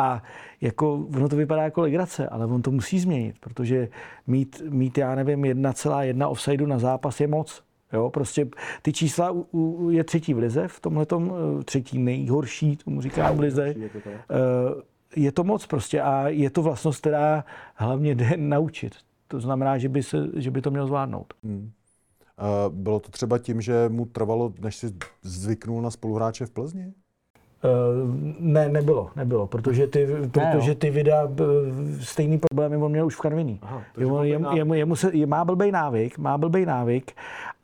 A 0.00 0.22
jako, 0.60 0.94
ono 1.16 1.28
to 1.28 1.36
vypadá 1.36 1.62
jako 1.62 1.80
legrace, 1.80 2.28
ale 2.28 2.46
on 2.46 2.62
to 2.62 2.70
musí 2.70 3.00
změnit, 3.00 3.36
protože 3.40 3.88
mít, 4.26 4.62
mít 4.68 4.98
já 4.98 5.14
nevím, 5.14 5.42
1,1 5.42 6.30
offsideu 6.30 6.66
na 6.66 6.78
zápas 6.78 7.20
je 7.20 7.26
moc. 7.26 7.62
Jo, 7.92 8.10
prostě 8.10 8.48
ty 8.82 8.92
čísla 8.92 9.30
u, 9.30 9.46
u, 9.52 9.90
je 9.90 10.04
třetí 10.04 10.34
v 10.34 10.38
lize, 10.38 10.68
v 10.68 10.80
tomhle 10.80 11.06
eh, 11.12 11.64
třetí 11.64 11.98
nejhorší, 11.98 12.76
tomu 12.76 13.00
říkám 13.00 13.36
v 13.36 13.40
lize. 13.40 13.74
Eh, 13.74 14.34
je 15.16 15.32
to 15.32 15.44
moc 15.44 15.66
prostě 15.66 16.00
a 16.00 16.28
je 16.28 16.50
to 16.50 16.62
vlastnost, 16.62 17.00
která 17.00 17.44
hlavně 17.74 18.14
jde 18.14 18.30
naučit. 18.36 18.94
To 19.28 19.40
znamená, 19.40 19.78
že 19.78 19.88
by, 19.88 20.02
se, 20.02 20.28
že 20.36 20.50
by 20.50 20.60
to 20.60 20.70
měl 20.70 20.86
zvládnout. 20.86 21.34
Hmm. 21.44 21.70
Bylo 22.68 23.00
to 23.00 23.10
třeba 23.10 23.38
tím, 23.38 23.60
že 23.60 23.88
mu 23.88 24.06
trvalo, 24.06 24.52
než 24.60 24.76
si 24.76 24.94
zvyknul 25.22 25.82
na 25.82 25.90
spoluhráče 25.90 26.46
v 26.46 26.50
Plzni? 26.50 26.92
Uh, 27.62 27.70
ne, 28.40 28.68
nebylo, 28.68 29.10
nebylo, 29.16 29.46
protože 29.46 29.86
ty, 29.86 30.08
protože 30.32 30.74
ty 30.74 30.90
videa, 30.90 31.28
stejný 32.00 32.38
problémy 32.38 32.76
on 32.76 32.92
měl 32.92 33.06
už 33.06 33.16
v 33.16 33.20
Karviní. 33.20 33.58
Aha, 33.62 33.82
jemu, 33.98 34.24
jemu, 34.24 34.56
jemu, 34.56 34.74
jemu 34.74 34.96
se, 34.96 35.10
má 35.26 35.44
blbej 35.44 35.72
návyk, 35.72 36.18
má 36.18 36.38
blbej 36.38 36.66
návyk 36.66 37.12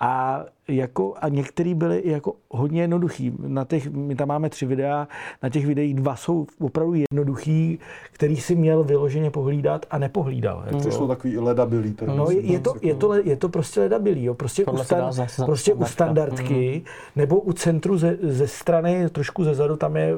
a 0.01 0.45
jako, 0.69 1.15
a 1.21 1.29
některý 1.29 1.75
byly 1.75 2.03
jako 2.05 2.33
hodně 2.51 2.81
jednoduchý. 2.81 3.33
Na 3.39 3.65
těch, 3.65 3.91
my 3.91 4.15
tam 4.15 4.29
máme 4.29 4.51
tři 4.51 4.67
videa, 4.67 5.09
na 5.43 5.49
těch 5.49 5.67
videích 5.67 5.95
dva 5.95 6.17
jsou 6.17 6.47
opravdu 6.61 6.95
jednoduchý, 6.95 7.79
který 8.13 8.37
si 8.37 8.55
měl 8.55 8.85
vyloženě 8.85 9.31
pohlídat 9.31 9.87
a 9.91 9.99
nepohlídal. 9.99 10.63
Jako. 10.67 10.81
To 10.81 10.91
jsou 10.91 11.09
takový 11.09 11.39
ledabilý. 11.39 11.97
No, 12.17 12.31
je, 12.31 12.41
je, 12.41 12.61
to, 12.61 12.75
je, 12.83 12.95
to, 12.95 13.15
je 13.15 13.37
to 13.37 13.49
prostě 13.49 13.81
ledabilý. 13.81 14.25
Jo. 14.25 14.35
Prostě, 14.35 14.65
u, 14.65 14.77
stan, 14.77 15.13
prostě 15.45 15.75
u 15.75 15.85
standardky 15.85 16.83
mm. 16.85 16.93
nebo 17.17 17.41
u 17.41 17.53
centru 17.53 17.99
ze, 17.99 18.17
ze 18.23 18.49
strany, 18.49 19.11
trošku 19.11 19.45
ze 19.45 19.55
zadu, 19.55 19.77
tam 19.77 19.97
je 19.97 20.13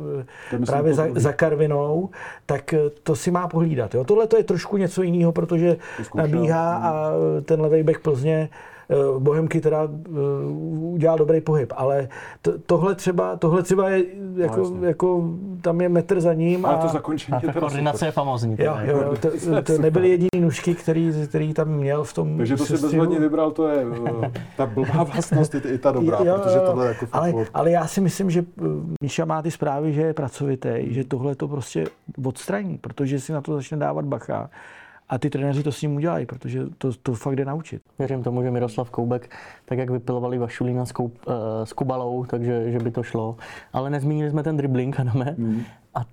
Tam 0.50 0.62
právě 0.62 0.94
za, 0.94 1.06
za 1.14 1.32
Karvinou, 1.32 2.10
tak 2.46 2.74
eh, 2.74 2.78
to 3.02 3.16
si 3.16 3.30
má 3.30 3.48
pohlídat. 3.48 3.94
Jo. 3.94 4.04
Tohle 4.04 4.26
to 4.26 4.36
je 4.36 4.44
trošku 4.44 4.76
něco 4.76 5.02
jiného, 5.02 5.32
protože 5.32 5.76
nabíhá 6.14 6.76
a 6.76 7.12
ten 7.44 7.60
levý 7.60 7.82
back 7.82 7.98
Plzně 7.98 8.38
Eh, 8.38 8.50
Bohemky 9.18 9.60
teda 9.60 9.82
eh, 9.84 10.10
udělal 10.80 11.18
dobrý 11.18 11.40
pohyb, 11.40 11.72
ale 11.76 12.08
to, 12.42 12.58
tohle, 12.58 12.94
třeba, 12.94 13.36
tohle 13.36 13.62
třeba 13.62 13.88
je 13.88 14.04
jako, 14.36 14.60
no, 14.60 14.86
jako, 14.86 15.30
tam 15.60 15.80
je 15.80 15.88
metr 15.88 16.20
za 16.20 16.34
ním. 16.34 16.66
A, 16.66 16.68
a 16.68 16.82
to 16.82 16.88
zakončení 16.88 17.36
a 17.36 17.52
ta 17.52 17.60
koordinace 17.60 18.06
je 18.06 18.12
famozní. 18.12 18.56
Jo, 18.58 18.76
jo, 18.84 18.98
jo, 18.98 19.14
to, 19.20 19.62
to 19.62 19.82
nebyly 19.82 20.08
jediný 20.08 20.28
nůžky, 20.40 20.74
který, 20.74 21.12
který 21.28 21.54
tam 21.54 21.68
měl 21.68 22.04
v 22.04 22.12
tom 22.12 22.36
Takže 22.36 22.56
to 22.56 22.66
si 22.66 22.72
bezvadně 22.72 23.20
vybral, 23.20 23.50
to 23.50 23.68
je 23.68 23.86
eh, 24.24 24.32
ta 24.56 24.66
blbá 24.66 25.02
vlastnost 25.02 25.54
i, 25.54 25.58
i 25.58 25.78
ta 25.78 25.92
dobrá, 25.92 26.18
jo, 26.24 26.38
protože 26.42 26.60
tohle 26.60 26.86
jako 26.86 27.06
ale, 27.12 27.32
ale 27.54 27.70
já 27.70 27.86
si 27.86 28.00
myslím, 28.00 28.30
že 28.30 28.44
Míša 29.02 29.24
má 29.24 29.42
ty 29.42 29.50
zprávy, 29.50 29.92
že 29.92 30.02
je 30.02 30.14
pracovitý, 30.14 30.70
že 30.86 31.04
tohle 31.04 31.34
to 31.34 31.48
prostě 31.48 31.84
odstraní, 32.24 32.78
protože 32.78 33.20
si 33.20 33.32
na 33.32 33.40
to 33.40 33.54
začne 33.54 33.76
dávat 33.76 34.04
bacha 34.04 34.50
a 35.08 35.18
ty 35.18 35.30
trenéři 35.30 35.62
to 35.62 35.72
s 35.72 35.82
ním 35.82 35.96
udělají, 35.96 36.26
protože 36.26 36.66
to, 36.78 36.90
to 37.02 37.14
fakt 37.14 37.36
jde 37.36 37.44
naučit. 37.44 37.82
Věřím 37.98 38.22
tomu, 38.22 38.42
že 38.42 38.50
Miroslav 38.50 38.90
Koubek, 38.90 39.30
tak 39.64 39.78
jak 39.78 39.90
vypilovali 39.90 40.38
Vašulína 40.38 40.86
s, 40.86 40.92
Koup, 40.92 41.26
uh, 41.26 41.34
s 41.64 41.72
Kubalou, 41.72 42.24
takže 42.24 42.72
že 42.72 42.78
by 42.78 42.90
to 42.90 43.02
šlo. 43.02 43.36
Ale 43.72 43.90
nezmínili 43.90 44.30
jsme 44.30 44.42
ten 44.42 44.56
dribbling, 44.56 45.00
Adame. 45.00 45.34
Mm. 45.38 45.62
A 45.94 46.04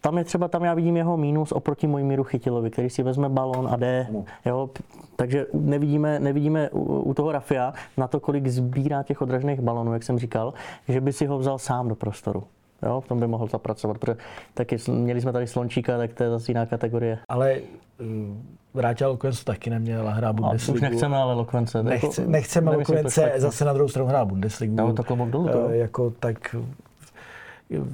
tam 0.00 0.18
je 0.18 0.24
třeba, 0.24 0.48
tam 0.48 0.64
já 0.64 0.74
vidím 0.74 0.96
jeho 0.96 1.16
mínus 1.16 1.52
oproti 1.52 1.86
Mojmíru 1.86 2.24
Chytilovi, 2.24 2.70
který 2.70 2.90
si 2.90 3.02
vezme 3.02 3.28
balón 3.28 3.68
a 3.68 3.76
jde. 3.76 4.06
Jo, 4.46 4.70
takže 5.16 5.46
nevidíme, 5.52 6.20
nevidíme 6.20 6.70
u, 6.70 6.80
u 6.80 7.14
toho 7.14 7.32
Rafia 7.32 7.72
na 7.96 8.08
to, 8.08 8.20
kolik 8.20 8.46
sbírá 8.46 9.02
těch 9.02 9.22
odražných 9.22 9.60
balonů, 9.60 9.92
jak 9.92 10.02
jsem 10.02 10.18
říkal, 10.18 10.54
že 10.88 11.00
by 11.00 11.12
si 11.12 11.26
ho 11.26 11.38
vzal 11.38 11.58
sám 11.58 11.88
do 11.88 11.94
prostoru. 11.94 12.44
Jo, 12.82 13.00
v 13.00 13.08
tom 13.08 13.20
by 13.20 13.26
mohl 13.26 13.46
zapracovat, 13.46 13.98
protože 13.98 14.16
taky 14.54 14.76
měli 14.88 15.20
jsme 15.20 15.32
tady 15.32 15.46
Slončíka, 15.46 15.98
tak 15.98 16.14
to 16.14 16.22
je 16.22 16.30
zase 16.30 16.50
jiná 16.50 16.66
kategorie. 16.66 17.18
Ale 17.28 17.60
uh, 18.00 18.06
Vrátil 18.74 19.08
Lokvence 19.08 19.44
taky 19.44 19.70
neměl 19.70 20.08
a 20.08 20.10
hrál 20.10 20.32
Bundesligu. 20.32 20.74
už 20.74 20.80
nechceme 20.80 21.16
ale 21.16 21.34
Lokvence. 21.34 21.82
Nechce, 21.82 22.20
jako, 22.20 22.30
nechceme 22.30 22.76
Lokvence, 22.76 23.32
zase 23.36 23.64
na 23.64 23.72
druhou 23.72 23.88
stranu 23.88 24.08
hrál 24.08 24.26
Bundesligu. 24.26 24.76
No, 24.76 24.92
to 24.92 25.04
klobouk 25.04 25.28
dolů, 25.28 25.48
to. 25.48 25.58
Uh, 25.58 25.70
jako 25.70 26.10
tak 26.10 26.56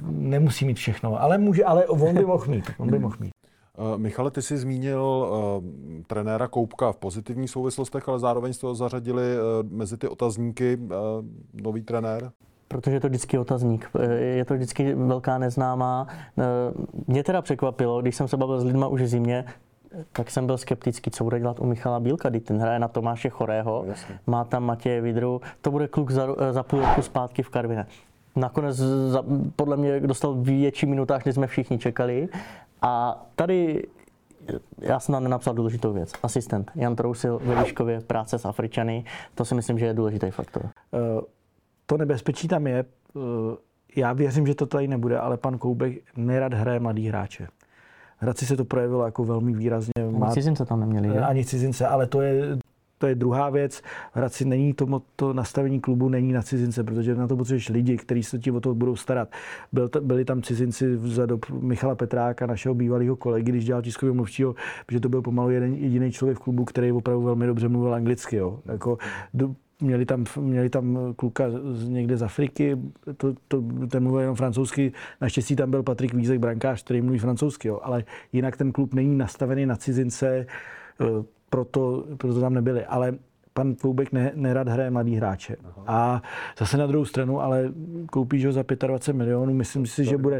nemusí 0.07 0.65
mít 0.65 0.77
všechno, 0.77 1.21
ale 1.21 1.37
může, 1.37 1.65
ale 1.65 1.87
on 1.87 2.13
by 2.13 2.25
mohl 2.25 2.45
mít. 2.47 2.71
On 2.77 2.91
by 2.91 2.99
mohl 2.99 3.15
mít. 3.19 3.31
Uh, 3.77 3.97
Michale, 3.97 4.31
ty 4.31 4.41
jsi 4.41 4.57
zmínil 4.57 5.01
uh, 5.01 5.63
trenéra 6.07 6.47
Koupka 6.47 6.91
v 6.91 6.97
pozitivních 6.97 7.49
souvislostech, 7.49 8.09
ale 8.09 8.19
zároveň 8.19 8.53
jste 8.53 8.67
ho 8.67 8.75
zařadili 8.75 9.21
uh, 9.21 9.69
mezi 9.71 9.97
ty 9.97 10.07
otazníky 10.07 10.77
uh, 10.77 10.91
nový 11.53 11.81
trenér 11.81 12.31
protože 12.67 12.95
je 12.95 12.99
to 12.99 13.07
vždycky 13.07 13.37
otazník, 13.37 13.89
je 14.17 14.45
to 14.45 14.53
vždycky 14.53 14.95
velká 14.95 15.37
neznámá. 15.37 16.07
Mě 17.07 17.23
teda 17.23 17.41
překvapilo, 17.41 18.01
když 18.01 18.15
jsem 18.15 18.27
se 18.27 18.37
bavil 18.37 18.59
s 18.59 18.63
lidma 18.63 18.87
už 18.87 19.01
v 19.01 19.07
zimě, 19.07 19.45
tak 20.11 20.31
jsem 20.31 20.45
byl 20.45 20.57
skeptický, 20.57 21.11
co 21.11 21.23
bude 21.23 21.39
dělat 21.39 21.59
u 21.59 21.65
Michala 21.65 21.99
Bílka, 21.99 22.29
když 22.29 22.43
ten 22.43 22.59
hraje 22.59 22.79
na 22.79 22.87
Tomáše 22.87 23.29
Chorého, 23.29 23.83
Jasně. 23.87 24.19
má 24.27 24.43
tam 24.43 24.63
Matěje 24.63 25.01
Vidru, 25.01 25.41
to 25.61 25.71
bude 25.71 25.87
kluk 25.87 26.11
za, 26.11 26.27
za 26.51 26.63
půl 26.63 26.79
roku 26.79 27.01
zpátky 27.01 27.43
v 27.43 27.49
Karviné. 27.49 27.87
Nakonec 28.35 28.75
za, 29.07 29.23
podle 29.55 29.77
mě 29.77 29.99
dostal 29.99 30.33
větší 30.33 30.85
minutách, 30.85 31.25
než 31.25 31.35
jsme 31.35 31.47
všichni 31.47 31.77
čekali. 31.77 32.29
A 32.81 33.23
tady 33.35 33.87
já 34.77 34.99
jsem 34.99 35.13
tam 35.13 35.23
nenapsal 35.23 35.53
důležitou 35.53 35.93
věc. 35.93 36.11
Asistent 36.23 36.71
Jan 36.75 36.95
Trousil 36.95 37.39
ve 37.43 37.63
Výškově, 37.63 38.01
práce 38.01 38.39
s 38.39 38.45
Afričany, 38.45 39.05
to 39.35 39.45
si 39.45 39.55
myslím, 39.55 39.79
že 39.79 39.85
je 39.85 39.93
důležitý 39.93 40.31
faktor. 40.31 40.69
To 41.93 41.97
nebezpečí 41.97 42.47
tam 42.47 42.67
je. 42.67 42.85
Eh, 43.15 43.57
já 43.95 44.13
věřím, 44.13 44.47
že 44.47 44.55
to 44.55 44.65
tady 44.65 44.87
nebude, 44.87 45.19
ale 45.19 45.37
pan 45.37 45.57
Koubek 45.57 46.17
nerad 46.17 46.53
hraje 46.53 46.79
mladý 46.79 47.07
hráče. 47.07 47.47
Hradci 48.17 48.45
se 48.45 48.57
to 48.57 48.65
projevilo 48.65 49.05
jako 49.05 49.23
velmi 49.23 49.53
výrazně. 49.53 49.93
Ani 50.07 50.17
Má... 50.17 50.31
cizince 50.31 50.65
tam 50.65 50.79
neměli, 50.79 51.07
je? 51.07 51.21
Ani 51.21 51.45
cizince, 51.45 51.87
ale 51.87 52.07
to 52.07 52.21
je, 52.21 52.57
to 52.97 53.07
je 53.07 53.15
druhá 53.15 53.49
věc. 53.49 53.81
Hradci 54.13 54.45
není 54.45 54.73
to, 54.73 55.01
to 55.15 55.33
nastavení 55.33 55.79
klubu 55.79 56.09
není 56.09 56.33
na 56.33 56.41
cizince, 56.41 56.83
protože 56.83 57.15
na 57.15 57.27
to 57.27 57.37
potřebuješ 57.37 57.69
lidi, 57.69 57.97
kteří 57.97 58.23
se 58.23 58.39
ti 58.39 58.51
o 58.51 58.59
to 58.59 58.75
budou 58.75 58.95
starat. 58.95 59.29
Byl 59.71 59.89
byli 60.01 60.25
tam 60.25 60.41
cizinci 60.41 60.97
za 60.97 61.25
dob 61.25 61.49
Michala 61.49 61.95
Petráka, 61.95 62.45
našeho 62.45 62.75
bývalého 62.75 63.15
kolegy, 63.15 63.51
když 63.51 63.65
dělal 63.65 63.81
tiskového 63.81 64.15
mluvčího, 64.15 64.55
protože 64.85 64.99
to 64.99 65.09
byl 65.09 65.21
pomalu 65.21 65.49
jeden 65.49 65.73
jediný 65.73 66.11
člověk 66.11 66.37
v 66.37 66.41
klubu, 66.41 66.65
který 66.65 66.91
opravdu 66.91 67.21
velmi 67.21 67.47
dobře 67.47 67.69
mluvil 67.69 67.93
anglicky. 67.93 68.35
Jo. 68.35 68.59
Jako, 68.65 68.97
do, 69.33 69.55
Měli 69.83 70.05
tam, 70.05 70.25
měli 70.39 70.69
tam 70.69 71.13
kluka 71.15 71.43
z, 71.71 71.89
někde 71.89 72.17
z 72.17 72.23
Afriky, 72.23 72.77
to, 73.17 73.33
to, 73.47 73.63
ten 73.91 74.03
mluvil 74.03 74.21
jenom 74.21 74.35
francouzsky. 74.35 74.91
Naštěstí 75.21 75.55
tam 75.55 75.71
byl 75.71 75.83
Patrik 75.83 76.13
Vízek, 76.13 76.39
brankář, 76.39 76.83
který 76.83 77.01
mluví 77.01 77.19
francouzsky, 77.19 77.67
jo. 77.67 77.79
ale 77.83 78.03
jinak 78.31 78.57
ten 78.57 78.71
klub 78.71 78.93
není 78.93 79.17
nastavený 79.17 79.65
na 79.65 79.75
cizince, 79.75 80.45
eh, 81.01 81.05
proto, 81.49 82.05
proto 82.17 82.41
tam 82.41 82.53
nebyli. 82.53 82.85
Ale 82.85 83.13
pan 83.53 83.75
Kloubek 83.75 84.11
ne, 84.11 84.31
nerad 84.35 84.67
hraje 84.67 84.91
mladý 84.91 85.15
hráče. 85.15 85.55
Aha. 85.63 85.83
A 85.87 86.21
zase 86.57 86.77
na 86.77 86.87
druhou 86.87 87.05
stranu, 87.05 87.41
ale 87.41 87.73
koupíš 88.11 88.45
ho 88.45 88.51
za 88.51 88.63
25 88.87 89.17
milionů, 89.17 89.53
myslím 89.53 89.85
si, 89.85 90.03
to 90.03 90.09
že 90.09 90.17
bude, 90.17 90.39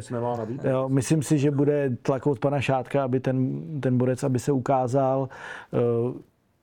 jo, 0.70 0.90
myslím 0.90 1.24
si, 1.24 1.38
že 1.38 1.52
bude 1.52 1.98
tlak 2.02 2.28
od 2.28 2.40
pana 2.40 2.62
Šátka, 2.62 3.04
aby 3.04 3.20
ten, 3.20 3.62
ten 3.82 3.98
borec, 3.98 4.24
aby 4.24 4.40
se 4.40 4.52
ukázal. 4.52 5.30
Uh, 5.72 6.16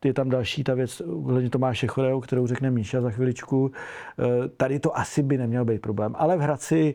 je 0.05 0.15
tam 0.15 0.29
další 0.29 0.65
ta 0.65 0.75
věc, 0.75 1.01
ohledně 1.01 1.51
Tomáše 1.51 1.87
Choreo, 1.87 2.21
kterou 2.21 2.47
řekne 2.47 2.71
Míša 2.71 3.01
za 3.01 3.11
chviličku. 3.11 3.73
Eh, 4.19 4.49
tady 4.49 4.81
to 4.81 4.99
asi 4.99 5.23
by 5.23 5.39
neměl 5.39 5.65
být 5.65 5.81
problém. 5.81 6.15
Ale 6.19 6.37
v 6.37 6.41
Hradci, 6.41 6.95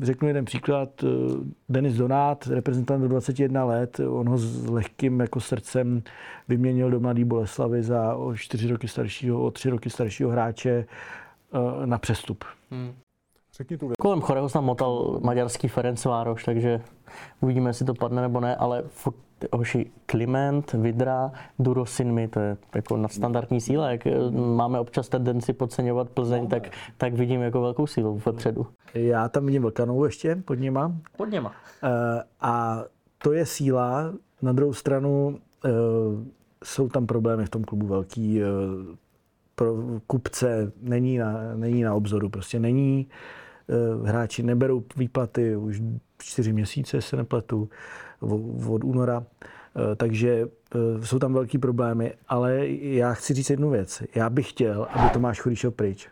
řeknu 0.00 0.28
jeden 0.28 0.44
příklad, 0.44 1.04
eh, 1.04 1.06
Denis 1.68 1.94
Donát, 1.94 2.46
reprezentant 2.46 3.02
do 3.02 3.08
21 3.08 3.64
let, 3.64 4.00
on 4.00 4.28
ho 4.28 4.38
s 4.38 4.66
lehkým 4.66 5.20
jako 5.20 5.40
srdcem 5.40 6.02
vyměnil 6.48 6.90
do 6.90 7.00
Mladý 7.00 7.24
Boleslavy 7.24 7.82
za 7.82 8.14
o 8.14 8.36
4 8.36 8.68
roky 8.68 8.88
staršího, 8.88 9.42
o 9.42 9.50
3 9.50 9.70
roky 9.70 9.90
staršího 9.90 10.30
hráče 10.30 10.70
eh, 11.54 11.86
na 11.86 11.98
přestup. 11.98 12.44
Hmm. 12.70 12.92
Řekni 13.56 13.78
tu 13.78 13.88
věc. 13.88 13.96
Kolem 14.00 14.20
Choreho 14.20 14.48
tam 14.48 14.64
motal 14.64 15.20
maďarský 15.22 15.68
Ferenc 15.68 16.04
Vároš, 16.04 16.44
takže 16.44 16.80
uvidíme, 17.40 17.70
jestli 17.70 17.86
to 17.86 17.94
padne 17.94 18.22
nebo 18.22 18.40
ne, 18.40 18.56
ale 18.56 18.82
furt 18.86 19.27
hoši 19.52 19.90
Kliment, 20.06 20.72
Vidra, 20.72 21.32
Durosinmi, 21.58 22.28
to 22.28 22.40
je 22.40 22.56
jako 22.74 22.96
nadstandardní 22.96 23.60
síla. 23.60 23.90
Jak 23.90 24.06
eh, 24.06 24.30
máme 24.30 24.80
občas 24.80 25.08
tendenci 25.08 25.52
podceňovat 25.52 26.10
Plzeň, 26.10 26.46
tak, 26.46 26.70
tak 26.96 27.14
vidím 27.14 27.40
jako 27.40 27.60
velkou 27.60 27.86
sílu 27.86 28.20
vepředu. 28.26 28.66
Já 28.94 29.28
tam 29.28 29.46
vidím 29.46 29.62
Vlkanou 29.62 30.04
ještě 30.04 30.36
pod 30.36 30.54
něma. 30.54 30.92
Pod 31.16 31.30
něma. 31.30 31.48
Uh, 31.48 31.88
a 32.40 32.84
to 33.18 33.32
je 33.32 33.46
síla. 33.46 34.12
Na 34.42 34.52
druhou 34.52 34.72
stranu 34.72 35.28
uh, 35.28 35.70
jsou 36.64 36.88
tam 36.88 37.06
problémy 37.06 37.44
v 37.44 37.48
tom 37.48 37.64
klubu 37.64 37.86
velký. 37.86 38.40
Uh, 38.42 38.48
pro 39.54 39.74
kupce 40.06 40.72
není 40.82 41.18
na, 41.18 41.54
není 41.54 41.82
na 41.82 41.94
obzoru, 41.94 42.28
prostě 42.28 42.58
není. 42.58 43.06
Uh, 43.06 43.16
hráči 44.04 44.42
neberou 44.42 44.84
výplaty 44.96 45.56
už 45.56 45.82
čtyři 46.18 46.52
měsíce, 46.52 47.02
se 47.02 47.16
nepletu 47.16 47.68
od 48.68 48.84
února, 48.84 49.26
eh, 49.76 49.96
takže 49.96 50.48
eh, 50.74 51.06
jsou 51.06 51.18
tam 51.18 51.32
velký 51.32 51.58
problémy, 51.58 52.14
ale 52.28 52.68
já 52.68 53.14
chci 53.14 53.34
říct 53.34 53.50
jednu 53.50 53.70
věc. 53.70 54.02
Já 54.14 54.30
bych 54.30 54.50
chtěl, 54.50 54.86
aby 54.90 55.10
Tomáš 55.10 55.40
Chudý 55.40 55.56
šel 55.56 55.70
pryč. 55.70 56.08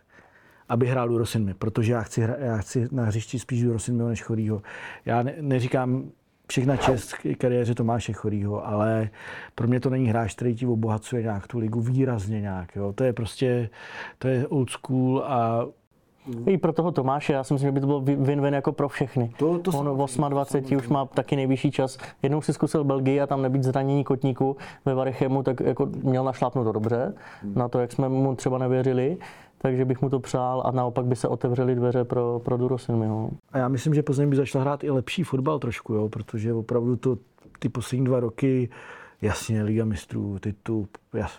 aby 0.69 0.87
hrál 0.87 1.09
do 1.09 1.19
Rosinmi, 1.19 1.55
protože 1.55 1.93
já 1.93 2.03
chci, 2.03 2.29
já 2.39 2.57
chci 2.57 2.89
na 2.93 3.05
hřišti 3.05 3.39
spíš 3.39 3.63
do 3.63 3.73
Rosinmi 3.73 4.03
než 4.03 4.23
Chorýho. 4.23 4.63
Já 5.05 5.23
ne, 5.23 5.35
neříkám 5.41 6.11
všechna 6.49 6.77
čest 6.77 7.15
kariéře 7.39 7.75
Tomáše 7.75 8.13
Chorýho, 8.13 8.67
ale 8.67 9.11
pro 9.55 9.69
mě 9.69 9.81
to 9.81 9.91
není 9.91 10.07
hráč, 10.07 10.35
který 10.35 10.55
ti 10.55 10.67
obohacuje 10.67 11.23
nějak 11.23 11.47
tu 11.47 11.59
ligu 11.59 11.81
výrazně 11.81 12.41
nějak. 12.41 12.77
Jo. 12.77 12.93
To 12.93 13.05
je 13.05 13.13
prostě, 13.13 13.71
to 14.19 14.29
je 14.29 14.47
old 14.47 14.71
school 14.71 15.25
a 15.27 15.67
i 16.47 16.59
pro 16.59 16.73
toho 16.73 16.93
Tomáše, 16.93 17.33
já 17.33 17.45
si 17.45 17.55
myslím, 17.55 17.69
že 17.69 17.73
by 17.73 17.81
to 17.81 17.87
bylo 17.87 18.01
win-win 18.01 18.55
jako 18.55 18.73
pro 18.73 18.89
všechny. 18.89 19.33
To, 19.39 19.59
to 19.59 19.71
On 19.71 19.89
v 19.89 20.29
28 20.29 20.77
už 20.77 20.89
má 20.89 21.05
taky 21.05 21.37
nejvyšší 21.37 21.71
čas. 21.71 21.99
Jednou 22.23 22.43
si 22.43 22.53
zkusil 22.53 22.85
Belgii 22.85 23.21
a 23.21 23.27
tam 23.27 23.43
nebýt 23.43 23.63
zranění 23.63 24.05
kotníku 24.05 24.57
ve 24.85 24.95
Varechemu, 24.95 25.43
tak 25.43 25.61
jako 25.61 25.89
měl 26.03 26.25
našlápnout 26.25 26.67
to 26.67 26.73
dobře, 26.73 27.15
hmm. 27.43 27.53
na 27.57 27.69
to, 27.69 27.79
jak 27.79 27.93
jsme 27.93 28.09
mu 28.09 28.35
třeba 28.35 28.59
nevěřili 28.59 29.19
takže 29.59 29.85
bych 29.85 30.03
mu 30.03 30.11
to 30.11 30.21
přál 30.21 30.63
a 30.67 30.71
naopak 30.71 31.07
by 31.07 31.17
se 31.17 31.29
otevřely 31.29 31.75
dveře 31.75 32.05
pro, 32.05 32.41
pro 32.45 32.57
Durosinmi. 32.57 33.07
No. 33.09 33.31
A 33.53 33.59
já 33.59 33.69
myslím, 33.69 33.95
že 33.95 34.03
Plzeň 34.03 34.31
by 34.31 34.37
začala 34.37 34.65
hrát 34.65 34.85
i 34.85 34.91
lepší 34.91 35.23
fotbal 35.23 35.59
trošku, 35.59 35.95
jo, 35.95 36.09
protože 36.09 36.55
opravdu 36.55 36.97
to 36.97 37.19
ty 37.59 37.69
poslední 37.69 38.05
dva 38.05 38.21
roky, 38.21 38.69
jasně, 39.23 39.63
Liga 39.63 39.85
mistrů, 39.85 40.39
titul, 40.39 40.89
jas, 41.15 41.33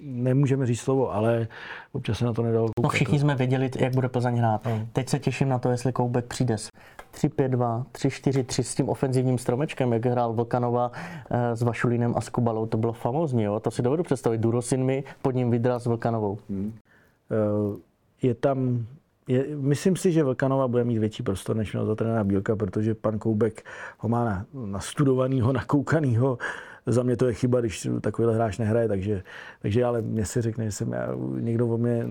nemůžeme 0.00 0.66
říct 0.66 0.80
slovo, 0.80 1.14
ale 1.14 1.48
občas 1.92 2.18
se 2.18 2.24
na 2.24 2.32
to 2.32 2.42
nedalo 2.42 2.66
koukat. 2.66 2.82
No 2.82 2.88
všichni 2.88 3.18
jsme 3.18 3.34
věděli, 3.34 3.70
jak 3.78 3.94
bude 3.94 4.08
Plzeň 4.08 4.36
hrát. 4.36 4.64
No. 4.64 4.88
Teď 4.92 5.08
se 5.08 5.18
těším 5.18 5.48
na 5.48 5.58
to, 5.58 5.70
jestli 5.70 5.92
Koubek 5.92 6.24
přijde 6.24 6.58
s 6.58 6.68
3-5-2, 7.14 7.84
3-4-3 7.92 8.62
s 8.62 8.74
tím 8.74 8.88
ofenzivním 8.88 9.38
stromečkem, 9.38 9.92
jak 9.92 10.06
hrál 10.06 10.32
Vlkanova 10.32 10.92
eh, 11.30 11.56
s 11.56 11.62
Vašulínem 11.62 12.14
a 12.16 12.20
s 12.20 12.28
Kubalou. 12.28 12.66
To 12.66 12.76
bylo 12.76 12.92
famózní, 12.92 13.42
jo? 13.42 13.60
to 13.60 13.70
si 13.70 13.82
dovedu 13.82 14.02
představit. 14.02 14.38
Durosinmi, 14.38 15.04
pod 15.22 15.34
ním 15.34 15.50
Vidra 15.50 15.78
s 15.78 15.86
Vlkanovou. 15.86 16.38
Eh, 16.50 17.76
je 18.22 18.34
tam 18.34 18.86
je, 19.28 19.46
myslím 19.56 19.96
si, 19.96 20.12
že 20.12 20.24
Vlkanova 20.24 20.68
bude 20.68 20.84
mít 20.84 20.98
větší 20.98 21.22
prostor, 21.22 21.56
než 21.56 21.72
měl 21.72 21.86
za 21.86 21.94
trenéra 21.94 22.24
Bílka, 22.24 22.56
protože 22.56 22.94
pan 22.94 23.18
Koubek 23.18 23.64
ho 23.98 24.08
má 24.08 24.24
na, 24.24 24.46
nastudovanýho, 24.54 25.52
nakoukanýho. 25.52 26.38
Za 26.86 27.02
mě 27.02 27.16
to 27.16 27.26
je 27.26 27.34
chyba, 27.34 27.60
když 27.60 27.88
takovýhle 28.00 28.34
hráč 28.34 28.58
nehraje, 28.58 28.88
takže, 28.88 29.22
takže 29.62 29.84
ale 29.84 30.02
mě 30.02 30.26
si 30.26 30.40
řekne, 30.40 30.64
že 30.64 30.72
jsem 30.72 30.92
já, 30.92 31.08
někdo 31.40 31.68
o 31.68 31.78
mě 31.78 32.06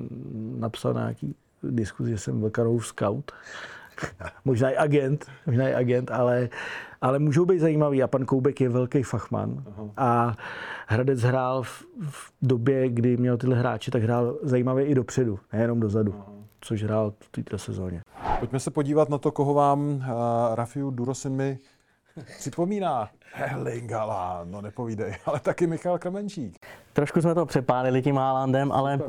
napsal 0.58 0.94
na 0.94 1.02
nějaký 1.02 1.36
diskuzi, 1.64 2.12
že 2.12 2.18
jsem 2.18 2.42
Vlkanovův 2.42 2.88
scout. 2.88 3.32
možná 4.46 4.70
i 4.70 4.76
agent, 4.76 5.26
možná 5.46 5.68
i 5.68 5.74
agent, 5.74 6.12
ale, 6.12 6.50
ale 7.02 7.20
můžou 7.20 7.46
být 7.46 7.60
zajímavý 7.60 8.04
a 8.04 8.08
pan 8.08 8.26
Koubek 8.26 8.62
je 8.62 8.70
velký 8.70 9.04
fachman 9.04 9.64
a 9.98 10.38
Hradec 10.88 11.22
hrál 11.22 11.64
v, 11.64 11.86
v 12.02 12.32
době, 12.42 12.90
kdy 12.90 13.18
měl 13.18 13.38
tyhle 13.38 13.56
hráče, 13.56 13.92
tak 13.92 14.04
hrál 14.04 14.38
zajímavě 14.44 14.86
i 14.86 14.96
dopředu, 14.96 15.40
nejenom 15.54 15.80
dozadu, 15.80 16.12
uh-huh. 16.12 16.44
což 16.62 16.84
hrál 16.84 17.14
v 17.20 17.30
této 17.32 17.58
sezóně. 17.58 18.02
Pojďme 18.40 18.60
se 18.60 18.72
podívat 18.72 19.10
na 19.10 19.18
to, 19.18 19.32
koho 19.32 19.54
vám 19.54 19.90
uh, 19.90 20.04
Rafiu 20.56 20.92
Durosinmi 20.92 21.60
připomíná. 22.38 23.10
Herlingala, 23.34 24.42
no 24.44 24.62
nepovídej, 24.62 25.16
ale 25.26 25.40
taky 25.40 25.68
Michal 25.68 25.98
Krmenčík. 25.98 26.66
Trošku 26.94 27.22
jsme 27.22 27.36
to 27.36 27.46
přepálili 27.46 28.02
tím 28.02 28.16
Haalandem, 28.16 28.72
ale 28.72 29.00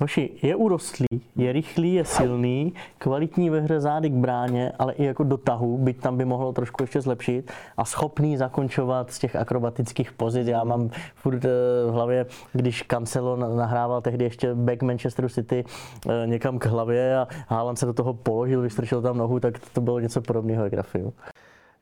Hoši, 0.00 0.30
je 0.42 0.56
urostlý, 0.56 1.06
je 1.36 1.52
rychlý, 1.52 1.94
je 1.94 2.04
silný, 2.04 2.74
kvalitní 2.98 3.50
ve 3.50 3.60
hře 3.60 3.80
zády 3.80 4.10
k 4.10 4.12
bráně, 4.12 4.72
ale 4.78 4.92
i 4.92 5.04
jako 5.04 5.24
do 5.24 5.36
tahu, 5.36 5.78
byť 5.78 6.00
tam 6.00 6.16
by 6.16 6.24
mohlo 6.24 6.52
trošku 6.52 6.82
ještě 6.82 7.00
zlepšit 7.00 7.52
a 7.76 7.84
schopný 7.84 8.36
zakončovat 8.36 9.10
z 9.10 9.18
těch 9.18 9.36
akrobatických 9.36 10.12
pozic. 10.12 10.48
Já 10.48 10.64
mám 10.64 10.90
furt 11.14 11.44
eh, 11.44 11.48
v 11.86 11.90
hlavě, 11.90 12.26
když 12.52 12.82
Cancelo 12.82 13.36
nahrával 13.36 14.00
tehdy 14.00 14.24
ještě 14.24 14.54
back 14.54 14.82
Manchesteru 14.82 15.28
City 15.28 15.64
eh, 16.08 16.26
někam 16.26 16.58
k 16.58 16.66
hlavě 16.66 17.18
a 17.18 17.28
Haaland 17.48 17.78
se 17.78 17.86
do 17.86 17.92
toho 17.92 18.14
položil, 18.14 18.60
vystrčil 18.60 19.02
tam 19.02 19.18
nohu, 19.18 19.40
tak 19.40 19.58
to 19.72 19.80
bylo 19.80 20.00
něco 20.00 20.20
podobného 20.20 20.64
jak 20.64 20.72
Rafiu. 20.72 21.12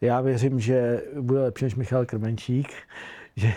Já 0.00 0.20
věřím, 0.20 0.60
že 0.60 1.02
bude 1.20 1.40
lepší 1.40 1.64
než 1.64 1.74
Michal 1.74 2.06
Krmenčík, 2.06 2.72
že 3.36 3.52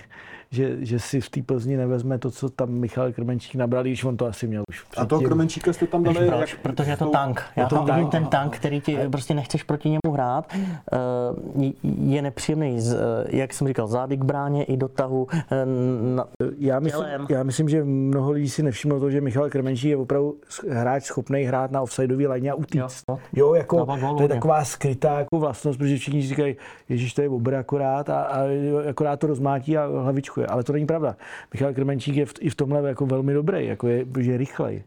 že, 0.51 0.85
že 0.85 0.99
si 0.99 1.21
v 1.21 1.29
té 1.29 1.41
Plzni 1.41 1.77
nevezme 1.77 2.17
to, 2.17 2.31
co 2.31 2.49
tam 2.49 2.69
Michal 2.69 3.11
Krmenčík 3.11 3.55
nabral, 3.55 3.83
když 3.83 4.03
on 4.03 4.17
to 4.17 4.25
asi 4.25 4.47
měl 4.47 4.63
už. 4.69 4.81
Předtím. 4.81 5.03
A 5.03 5.05
toho 5.05 5.21
Krmenčíka 5.21 5.73
jste 5.73 5.87
tam 5.87 6.03
dali? 6.03 6.27
Proč? 6.27 6.51
Jak... 6.51 6.59
Protože 6.59 6.91
je 6.91 6.97
to 6.97 7.09
tank. 7.09 7.43
Já 7.55 7.67
to 7.67 7.75
tam 7.75 7.85
tank. 7.85 7.97
vidím 7.97 8.11
ten 8.11 8.25
tank, 8.25 8.55
který 8.55 8.81
ti 8.81 8.97
prostě 9.11 9.33
nechceš 9.33 9.63
proti 9.63 9.89
němu 9.89 10.13
hrát. 10.13 10.53
Eh, 10.53 11.71
je 11.83 12.21
nepříjemný, 12.21 12.79
eh, 12.79 12.95
jak 13.37 13.53
jsem 13.53 13.67
říkal, 13.67 13.87
zády 13.87 14.17
k 14.17 14.23
bráně 14.23 14.63
i 14.63 14.77
do 14.77 14.87
tahu. 14.87 15.27
Eh, 15.33 15.65
na... 16.15 16.25
Já, 16.57 16.79
myslím, 16.79 17.05
já 17.29 17.43
myslím, 17.43 17.69
že 17.69 17.83
mnoho 17.83 18.31
lidí 18.31 18.49
si 18.49 18.63
nevšimlo 18.63 18.99
to, 18.99 19.11
že 19.11 19.21
Michal 19.21 19.49
Krmenčík 19.49 19.89
je 19.89 19.97
opravdu 19.97 20.35
hráč 20.69 21.03
schopný 21.03 21.43
hrát 21.43 21.71
na 21.71 21.81
offsideový 21.81 22.27
line 22.27 22.51
a 22.51 22.55
utíct. 22.55 23.03
Jo, 23.09 23.19
jo 23.33 23.53
jako, 23.53 23.85
to 24.17 24.23
je 24.23 24.29
taková 24.29 24.65
skrytá 24.65 25.19
jako 25.19 25.39
vlastnost, 25.39 25.79
protože 25.79 25.97
všichni 25.97 26.21
říkají, 26.21 26.55
Ježíš, 26.89 27.13
to 27.13 27.21
je 27.21 27.29
obr 27.29 27.55
akorát 27.55 28.09
a, 28.09 28.21
a 28.21 28.39
akorát 28.89 29.19
to 29.19 29.27
rozmátí 29.27 29.77
a 29.77 29.85
hlavičku 29.85 30.40
je. 30.41 30.47
Ale 30.47 30.63
to 30.63 30.73
není 30.73 30.85
pravda. 30.85 31.15
Michal 31.53 31.73
Krmenčík 31.73 32.15
je 32.15 32.25
v, 32.25 32.33
i 32.39 32.49
v 32.49 32.55
tomhle 32.55 32.89
jako 32.89 33.05
velmi 33.05 33.33
dobrý, 33.33 33.67
jako 33.67 33.87
je, 33.87 34.05
že 34.19 34.31
je 34.31 34.37
rychlej. 34.37 34.83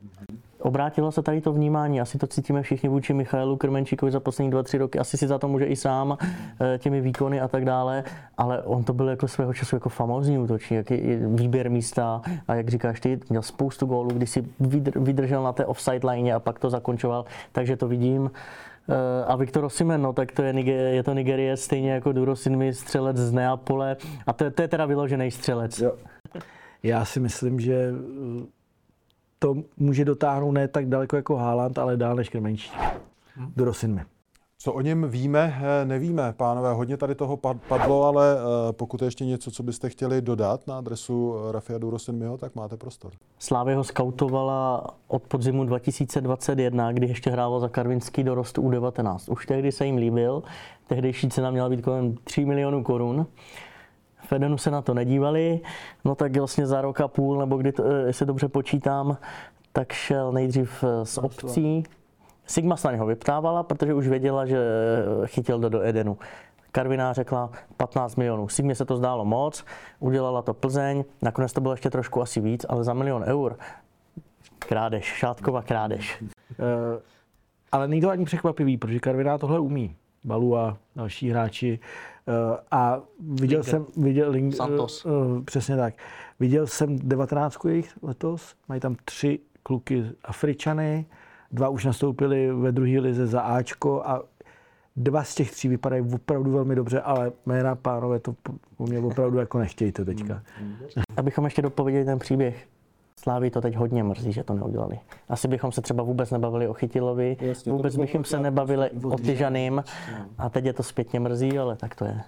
Obrátilo 0.65 1.13
se 1.13 1.23
tady 1.23 1.41
to 1.41 1.53
vnímání, 1.53 2.01
asi 2.01 2.19
to 2.19 2.27
cítíme 2.27 2.63
všichni 2.63 2.89
vůči 2.89 3.15
Michailu 3.15 3.57
Krmenčíkovi 3.57 4.13
za 4.13 4.21
poslední 4.21 4.51
dva, 4.51 4.63
tři 4.63 4.79
roky, 4.79 4.99
asi 4.99 5.17
si 5.17 5.27
za 5.27 5.39
to 5.39 5.49
může 5.49 5.65
i 5.65 5.77
sám 5.77 6.19
eh, 6.21 6.79
těmi 6.79 7.01
výkony 7.01 7.41
a 7.41 7.49
tak 7.49 7.65
dále, 7.65 8.05
ale 8.37 8.63
on 8.63 8.85
to 8.85 8.93
byl 8.93 9.09
jako 9.09 9.29
svého 9.29 9.55
času 9.55 9.77
jako 9.77 9.89
famózní 9.89 10.39
útočník, 10.39 10.77
jaký 10.77 11.03
výběr 11.35 11.71
místa 11.71 12.23
a 12.49 12.55
jak 12.55 12.69
říkáš 12.69 13.01
ty, 13.01 13.21
měl 13.31 13.43
spoustu 13.43 13.87
gólů, 13.87 14.11
kdy 14.11 14.27
si 14.27 14.45
vydržel 14.97 15.43
na 15.43 15.53
té 15.53 15.67
offside 15.67 16.09
line 16.09 16.33
a 16.33 16.41
pak 16.41 16.59
to 16.59 16.71
zakončoval, 16.71 17.25
takže 17.53 17.77
to 17.77 17.89
vidím. 17.89 18.31
Eh, 18.89 19.25
a 19.27 19.37
Viktor 19.37 19.65
Osimen, 19.65 20.03
no 20.03 20.13
tak 20.13 20.33
to 20.33 20.43
je, 20.43 20.61
je 20.71 21.03
to 21.03 21.15
Nigerie 21.15 21.57
stejně 21.57 21.93
jako 21.93 22.13
Durosinmi, 22.13 22.75
střelec 22.75 23.17
z 23.17 23.33
Neapole. 23.33 23.97
A 24.27 24.33
to, 24.33 24.51
to 24.51 24.63
je 24.63 24.69
teda 24.69 24.87
vyložený 24.87 25.31
střelec. 25.31 25.79
Jo. 25.79 25.97
Já 26.83 27.05
si 27.05 27.21
myslím, 27.21 27.61
že 27.61 27.75
eh, 27.75 28.47
to 29.39 29.55
může 29.77 30.05
dotáhnout 30.05 30.53
ne 30.53 30.69
tak 30.69 30.89
daleko 30.89 31.17
jako 31.17 31.37
Haaland, 31.37 31.79
ale 31.79 31.97
dál 31.97 32.17
než 32.17 32.29
Krmenčík. 32.29 32.73
Hmm. 33.37 33.53
Durosinmi. 33.57 34.01
Co 34.65 34.73
o 34.73 34.81
něm 34.81 35.09
víme, 35.09 35.63
eh, 35.63 35.85
nevíme, 35.85 36.35
pánové. 36.37 36.73
Hodně 36.73 36.97
tady 36.97 37.15
toho 37.15 37.37
padlo, 37.69 38.05
ale 38.05 38.37
eh, 38.37 38.73
pokud 38.73 39.03
je 39.03 39.07
ještě 39.07 39.25
něco, 39.25 39.51
co 39.51 39.63
byste 39.63 39.91
chtěli 39.91 40.23
dodat 40.23 40.67
na 40.67 40.79
adresu 40.79 41.35
eh, 41.37 41.53
Rafia 41.53 41.79
Durosinmiho, 41.79 42.39
tak 42.39 42.55
máte 42.55 42.77
prostor. 42.77 43.13
Slávě 43.39 43.77
ho 43.77 43.85
skautovala 43.85 44.87
od 45.09 45.23
podzimu 45.23 45.65
2021, 45.65 46.93
kdy 46.93 47.07
ještě 47.07 47.31
hrával 47.31 47.61
za 47.61 47.69
karvinský 47.69 48.25
dorost 48.25 48.59
U19. 48.59 49.33
Už 49.33 49.47
tehdy 49.47 49.73
se 49.73 49.87
jim 49.87 49.97
líbil, 49.97 50.43
tehdejší 50.87 51.29
cena 51.29 51.51
měla 51.51 51.69
být 51.69 51.83
kolem 51.83 52.15
3 52.25 52.45
milionů 52.45 52.83
korun. 52.83 53.27
Fedenu 54.27 54.59
se 54.59 54.71
na 54.71 54.83
to 54.83 54.95
nedívali, 54.95 55.61
no 56.05 56.15
tak 56.15 56.37
vlastně 56.37 56.67
za 56.67 56.81
rok 56.81 57.01
a 57.01 57.09
půl, 57.09 57.39
nebo 57.39 57.57
kdy, 57.57 57.73
to, 57.73 57.85
jestli 57.85 58.27
dobře 58.27 58.49
počítám, 58.49 59.17
tak 59.73 59.93
šel 59.93 60.33
nejdřív 60.33 60.85
z 61.03 61.19
obcí, 61.19 61.85
Sigma 62.47 62.77
se 62.77 62.89
na 62.89 62.93
něho 62.93 63.07
vyptávala, 63.07 63.63
protože 63.63 63.95
už 63.95 64.09
věděla, 64.09 64.47
že 64.47 64.59
chytil 65.27 65.59
do, 65.59 65.69
do 65.69 65.83
Edenu. 65.83 66.19
Karviná 66.73 67.13
řekla 67.13 67.51
15 67.77 68.17
milionů. 68.17 68.49
Sigmě 68.49 68.75
se 68.75 68.85
to 68.85 68.97
zdálo 68.97 69.25
moc, 69.25 69.65
udělala 70.01 70.43
to 70.43 70.55
Plzeň, 70.55 71.05
nakonec 71.23 71.53
to 71.53 71.61
bylo 71.61 71.75
ještě 71.75 71.91
trošku 71.91 72.23
asi 72.23 72.41
víc, 72.41 72.67
ale 72.69 72.85
za 72.85 72.93
milion 72.93 73.25
eur 73.27 73.57
krádež, 74.59 75.05
šátková 75.05 75.63
krádež. 75.63 76.23
Uh, 76.23 76.27
ale 77.73 77.89
není 77.89 78.01
to 78.01 78.11
ani 78.11 78.25
překvapivý, 78.25 78.77
protože 78.77 79.01
Karviná 79.01 79.39
tohle 79.39 79.59
umí. 79.59 79.97
Balu 80.25 80.57
a 80.57 80.79
další 80.97 81.31
hráči. 81.31 81.79
Uh, 82.27 82.57
a 82.71 83.01
viděl 83.21 83.61
Linger. 83.61 83.65
jsem, 83.65 83.87
viděl, 83.97 84.31
Ling, 84.31 84.55
Santos. 84.55 85.05
Uh, 85.05 85.43
přesně 85.45 85.77
tak. 85.77 85.95
Viděl 86.41 86.67
jsem 86.67 86.99
19 86.99 87.59
jich 87.69 87.93
letos, 88.03 88.55
mají 88.69 88.81
tam 88.81 88.97
tři 89.05 89.39
kluky 89.63 90.05
Afričany, 90.25 91.07
Dva 91.53 91.69
už 91.69 91.85
nastoupili 91.85 92.53
ve 92.53 92.73
druhé 92.73 93.01
lize 93.01 93.27
za 93.27 93.41
Ačko 93.41 94.03
a 94.05 94.23
dva 94.97 95.25
z 95.25 95.35
těch 95.35 95.51
tří 95.51 95.69
vypadají 95.69 96.05
opravdu 96.15 96.51
velmi 96.51 96.75
dobře, 96.75 97.01
ale 97.01 97.33
jména 97.47 97.75
pánové 97.75 98.21
to 98.21 98.35
po 98.77 98.87
mě 98.87 98.99
opravdu 98.99 99.39
jako 99.39 99.59
nechtějte 99.59 100.05
teďka. 100.05 100.43
Abychom 101.17 101.45
ještě 101.45 101.63
dopověděli 101.63 102.05
ten 102.05 102.19
příběh. 102.19 102.67
Slávy 103.17 103.51
to 103.51 103.61
teď 103.61 103.77
hodně 103.77 104.05
mrzí, 104.05 104.33
že 104.33 104.45
to 104.45 104.55
neudělali. 104.55 104.99
Asi 105.29 105.49
bychom 105.49 105.73
se 105.73 105.81
třeba 105.81 106.03
vůbec 106.03 106.31
nebavili 106.31 106.69
o 106.69 106.73
Chytilovi, 106.73 107.37
Jasně, 107.41 107.73
vůbec 107.73 107.97
bychom 107.97 108.25
se 108.25 108.41
nebavili 108.41 108.91
o 108.91 109.17
Tyžaným 109.17 109.85
a 110.39 110.49
teď 110.49 110.65
je 110.65 110.73
to 110.73 110.83
zpětně 110.83 111.21
mrzí, 111.21 111.59
ale 111.59 111.77
tak 111.77 111.95
to 111.95 112.05
je. 112.05 112.21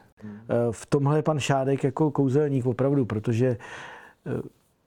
V 0.71 0.87
tomhle 0.87 1.19
je 1.19 1.23
pan 1.23 1.39
Šádek 1.39 1.85
jako 1.85 2.11
kouzelník 2.11 2.67
opravdu, 2.67 3.05
protože 3.05 3.47
eh, 3.47 4.43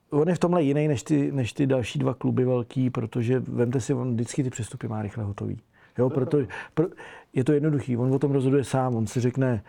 on 0.10 0.30
je 0.30 0.36
v 0.36 0.40
tomhle 0.40 0.64
jiný 0.64 0.88
než 0.88 1.04
ty, 1.04 1.32
než 1.32 1.54
ty 1.54 1.68
další 1.68 2.00
dva 2.00 2.14
kluby 2.14 2.46
velký, 2.46 2.90
protože 2.90 3.40
vemte 3.40 3.82
si, 3.82 3.94
on 3.94 4.14
vždycky 4.14 4.44
ty 4.44 4.50
přestupy 4.50 4.88
má 4.88 5.02
rychle 5.02 5.24
hotový. 5.24 5.60
Jo, 5.98 6.10
proto, 6.10 6.38
pro, 6.74 6.88
je 7.34 7.44
to 7.44 7.52
jednoduchý, 7.52 7.98
on 7.98 8.14
o 8.14 8.20
tom 8.20 8.32
rozhoduje 8.32 8.64
sám, 8.64 8.96
on 8.96 9.08
si 9.08 9.20
řekne, 9.20 9.64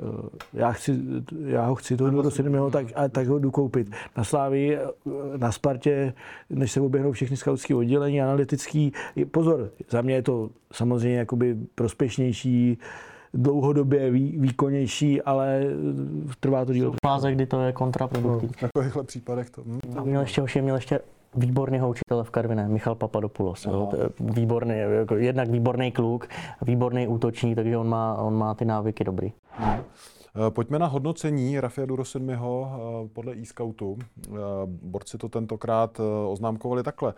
Eh, 0.00 0.28
já, 0.52 0.72
chci, 0.72 0.98
já 1.46 1.66
ho 1.66 1.74
chci 1.74 1.96
toho 1.96 2.22
do 2.22 2.30
7. 2.30 2.70
tak, 2.70 2.86
a 2.94 3.08
tak 3.08 3.26
ho 3.26 3.38
jdu 3.38 3.50
koupit. 3.50 3.90
Na 4.16 4.24
Slávii, 4.24 4.76
eh, 4.76 4.88
na 5.36 5.52
Spartě, 5.52 6.14
než 6.50 6.72
se 6.72 6.80
oběhnou 6.80 7.12
všechny 7.12 7.36
skautské 7.36 7.74
oddělení, 7.74 8.22
analytický. 8.22 8.92
Pozor, 9.30 9.70
za 9.90 10.02
mě 10.02 10.14
je 10.14 10.22
to 10.22 10.50
samozřejmě 10.72 11.18
jakoby 11.18 11.56
prospěšnější, 11.74 12.78
dlouhodobě 13.34 14.10
vý, 14.10 14.38
výkonnější, 14.38 15.22
ale 15.22 15.62
trvá 16.40 16.64
to 16.64 16.72
díl. 16.72 16.94
Fáze, 17.06 17.32
kdy 17.32 17.46
to 17.46 17.60
je 17.60 17.72
kontraproduktivní. 17.72 18.54
No, 18.62 18.68
v 18.68 18.72
takovýchhle 18.72 19.04
případech 19.04 19.50
to... 19.50 19.62
Hm. 19.66 19.80
Měl 20.04 20.20
ještě, 20.20 20.40
hoši, 20.40 20.62
měl 20.62 20.74
ještě 20.74 21.00
výborného 21.36 21.90
učitele 21.90 22.24
v 22.24 22.30
Karviné, 22.30 22.68
Michal 22.68 22.94
Papadopoulos. 22.94 23.64
Jo, 23.64 23.92
výborný, 24.20 24.74
jako 24.78 25.16
jednak 25.16 25.48
výborný 25.48 25.92
kluk, 25.92 26.28
výborný 26.62 27.08
útočník, 27.08 27.56
takže 27.56 27.76
on 27.76 27.88
má, 27.88 28.14
on 28.14 28.34
má 28.34 28.54
ty 28.54 28.64
návyky 28.64 29.04
dobrý. 29.04 29.32
Hmm. 29.50 29.80
Pojďme 30.50 30.78
na 30.78 30.86
hodnocení 30.86 31.60
Rafia 31.60 31.86
Durosinmiho 31.86 32.70
eh, 32.72 33.08
podle 33.12 33.36
e-scoutu. 33.36 33.98
Eh, 34.00 34.32
borci 34.66 35.18
to 35.18 35.28
tentokrát 35.28 36.00
oznámkovali 36.28 36.82
takhle. 36.82 37.14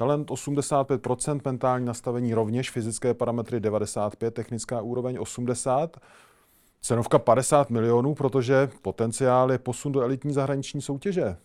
Talent 0.00 0.30
85%, 0.30 1.40
mentální 1.44 1.86
nastavení 1.86 2.34
rovněž, 2.34 2.70
fyzické 2.70 3.14
parametry 3.14 3.60
95, 3.60 4.34
technická 4.34 4.80
úroveň 4.80 5.16
80, 5.20 5.96
cenovka 6.80 7.18
50 7.18 7.70
milionů, 7.70 8.14
protože 8.14 8.68
potenciál 8.82 9.52
je 9.52 9.58
posun 9.58 9.92
do 9.92 10.00
elitní 10.00 10.32
zahraniční 10.32 10.82
soutěže. 10.82 11.36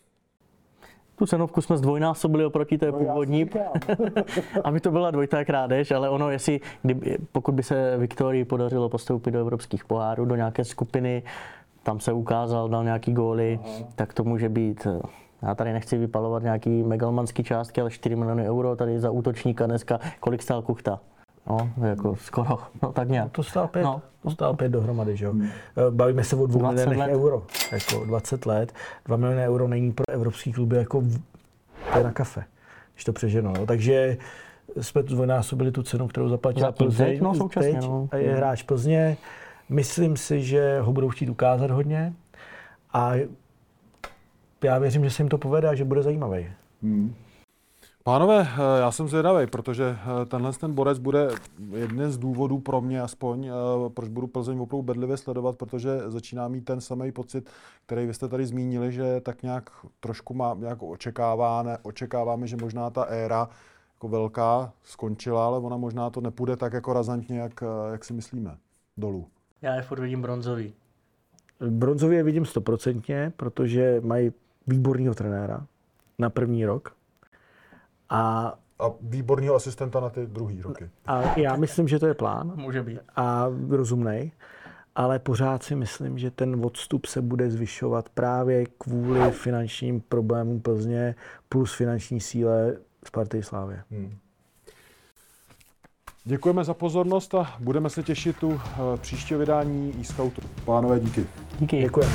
Tu 1.16 1.26
cenovku 1.26 1.62
jsme 1.62 1.78
zdvojnásobili 1.78 2.46
oproti 2.46 2.78
té 2.78 2.92
no, 2.92 2.98
původní, 2.98 3.50
aby 4.63 4.80
to 4.82 4.92
byla 4.92 5.12
dvojitá 5.12 5.46
krádež, 5.46 5.92
ale 5.92 6.10
ono, 6.10 6.30
jestli, 6.30 6.62
kdyby, 6.82 7.18
pokud 7.32 7.52
by 7.52 7.63
se 7.63 7.98
Viktorii 7.98 8.46
podařilo 8.46 8.89
postoupit 8.89 9.32
do 9.32 9.39
evropských 9.39 9.86
pohárů, 9.86 10.26
do 10.26 10.36
nějaké 10.36 10.66
skupiny, 10.66 11.24
tam 11.84 12.00
se 12.00 12.13
ukázal, 12.13 12.70
dal 12.70 12.84
nějaký 12.84 13.13
góly, 13.13 13.60
Aha. 13.63 13.88
tak 13.96 14.13
to 14.13 14.24
může 14.24 14.50
být 14.50 14.88
já 15.44 15.56
tady 15.56 15.74
nechci 15.74 15.98
vypalovat 15.98 16.44
nějaký 16.44 16.84
megalomanský 16.84 17.44
částky, 17.44 17.82
ale 17.82 17.92
4 17.92 18.16
miliony 18.16 18.50
euro 18.50 18.76
tady 18.76 19.00
za 19.00 19.12
útočníka 19.12 19.66
dneska. 19.66 20.00
Kolik 20.20 20.42
stál 20.42 20.62
Kuchta? 20.62 21.00
No, 21.48 21.70
jako 21.88 22.16
skoro, 22.16 22.60
no 22.84 22.92
tak 22.92 23.10
nějak. 23.10 23.32
To 23.32 23.44
stál 23.44 23.68
pět, 23.68 23.84
no. 23.84 24.02
to 24.24 24.30
stál 24.30 24.54
pět 24.54 24.70
dohromady, 24.70 25.18
že 25.18 25.26
jo. 25.26 25.32
Hmm. 25.32 25.50
Bavíme 25.90 26.24
se 26.24 26.36
o 26.36 26.46
dvou 26.46 26.60
milionech 26.60 26.98
let. 26.98 27.10
euro, 27.12 27.44
jako 27.72 28.06
20 28.06 28.46
let. 28.46 28.74
2 29.06 29.18
miliony 29.18 29.48
euro 29.48 29.68
není 29.68 29.92
pro 29.92 30.10
evropský 30.10 30.54
kluby 30.54 30.78
jako 30.78 31.02
v, 31.02 31.22
to 31.92 31.98
je 31.98 32.04
na 32.04 32.12
kafe, 32.12 32.44
když 32.94 33.04
to 33.04 33.14
přeženo. 33.14 33.54
No. 33.60 33.66
Takže 33.66 34.18
jsme 34.82 35.04
tu 35.04 35.16
dvojnásobili 35.16 35.72
tu 35.72 35.84
cenu, 35.84 36.08
kterou 36.08 36.30
zaplatila 36.30 36.72
Plzeň. 36.72 37.20
No, 37.22 37.36
současně, 37.36 37.74
teď 37.74 37.82
no. 37.82 38.10
je 38.16 38.36
hráč 38.36 38.64
Plzně. 38.64 39.18
Myslím 39.70 40.18
si, 40.18 40.42
že 40.42 40.80
ho 40.80 40.94
budou 40.94 41.10
chtít 41.10 41.30
ukázat 41.30 41.72
hodně. 41.72 42.14
A 42.94 43.14
já 44.63 44.80
věřím, 44.80 45.04
že 45.04 45.10
se 45.10 45.21
jim 45.21 45.30
to 45.30 45.38
povede 45.38 45.69
a 45.69 45.76
že 45.76 45.86
bude 45.86 46.04
zajímavý. 46.04 46.47
Hmm. 46.82 47.15
Pánové, 48.06 48.47
eh, 48.54 48.80
já 48.80 48.91
jsem 48.91 49.08
zvědavý, 49.08 49.47
protože 49.47 49.97
eh, 50.21 50.26
tenhle 50.26 50.54
ten 50.54 50.73
borec 50.73 50.99
bude 50.99 51.30
jeden 51.76 52.12
z 52.12 52.17
důvodů 52.17 52.60
pro 52.60 52.82
mě 52.82 53.02
aspoň, 53.02 53.45
eh, 53.45 53.52
proč 53.93 54.10
budu 54.10 54.28
Plzeň 54.28 54.60
opravdu 54.60 54.82
bedlivě 54.82 55.17
sledovat, 55.17 55.58
protože 55.58 55.89
začíná 56.08 56.47
mít 56.47 56.65
ten 56.65 56.82
samý 56.82 57.12
pocit, 57.12 57.49
který 57.86 58.06
vy 58.06 58.13
jste 58.13 58.28
tady 58.28 58.45
zmínili, 58.45 58.91
že 58.91 59.21
tak 59.21 59.43
nějak 59.43 59.69
trošku 59.99 60.34
má, 60.34 60.56
nějak 60.60 60.84
očekáváme, 60.84 61.78
očekáváme, 61.84 62.47
že 62.47 62.58
možná 62.62 62.89
ta 62.89 63.04
éra 63.04 63.49
jako 63.93 64.08
velká 64.08 64.73
skončila, 64.84 65.45
ale 65.45 65.60
ona 65.60 65.78
možná 65.78 66.10
to 66.10 66.21
nepůjde 66.21 66.58
tak 66.58 66.73
jako 66.73 66.93
razantně, 66.93 67.39
jak, 67.39 67.63
jak 67.91 68.06
si 68.06 68.13
myslíme, 68.13 68.58
dolů. 68.97 69.28
Já 69.62 69.76
je 69.76 69.82
furt 69.82 69.99
vidím 69.99 70.21
bronzový. 70.21 70.73
Bronzový 71.69 72.15
je 72.15 72.23
vidím 72.23 72.45
stoprocentně, 72.45 73.34
protože 73.38 74.02
mají 74.06 74.32
výborného 74.67 75.15
trenéra 75.15 75.65
na 76.19 76.30
první 76.30 76.65
rok. 76.65 76.95
A, 78.10 78.54
a 78.80 78.91
výborného 79.02 79.56
asistenta 79.56 79.99
na 79.99 80.10
ty 80.10 80.28
druhý 80.28 80.62
roky. 80.62 80.89
A 81.06 81.39
já 81.39 81.56
myslím, 81.56 81.88
že 81.88 81.99
to 81.99 82.08
je 82.08 82.13
plán. 82.13 82.54
Může 82.56 82.84
být. 82.84 82.99
A 83.15 83.47
rozumnej. 83.69 84.32
Ale 84.95 85.19
pořád 85.19 85.63
si 85.63 85.76
myslím, 85.76 86.17
že 86.17 86.32
ten 86.32 86.65
odstup 86.65 87.06
se 87.06 87.21
bude 87.21 87.52
zvyšovat 87.52 88.10
právě 88.10 88.65
kvůli 88.78 89.32
finančním 89.32 90.02
problémům 90.02 90.62
Plzně 90.62 91.15
plus 91.49 91.73
finanční 91.73 92.19
síle 92.19 92.78
Sparty 93.06 93.43
Slávě. 93.43 93.84
Hmm. 93.91 94.17
Děkujeme 96.26 96.63
za 96.63 96.73
pozornost 96.73 97.36
a 97.36 97.56
budeme 97.60 97.89
se 97.89 98.04
těšit 98.04 98.43
u 98.43 98.54
eh, 98.54 98.97
příštího 98.97 99.39
vydání 99.39 99.95
e-Scoutu. 100.02 100.41
Pánové, 100.65 100.99
díky. 100.99 101.26
Díky. 101.60 101.82
Děkujeme. 101.82 102.13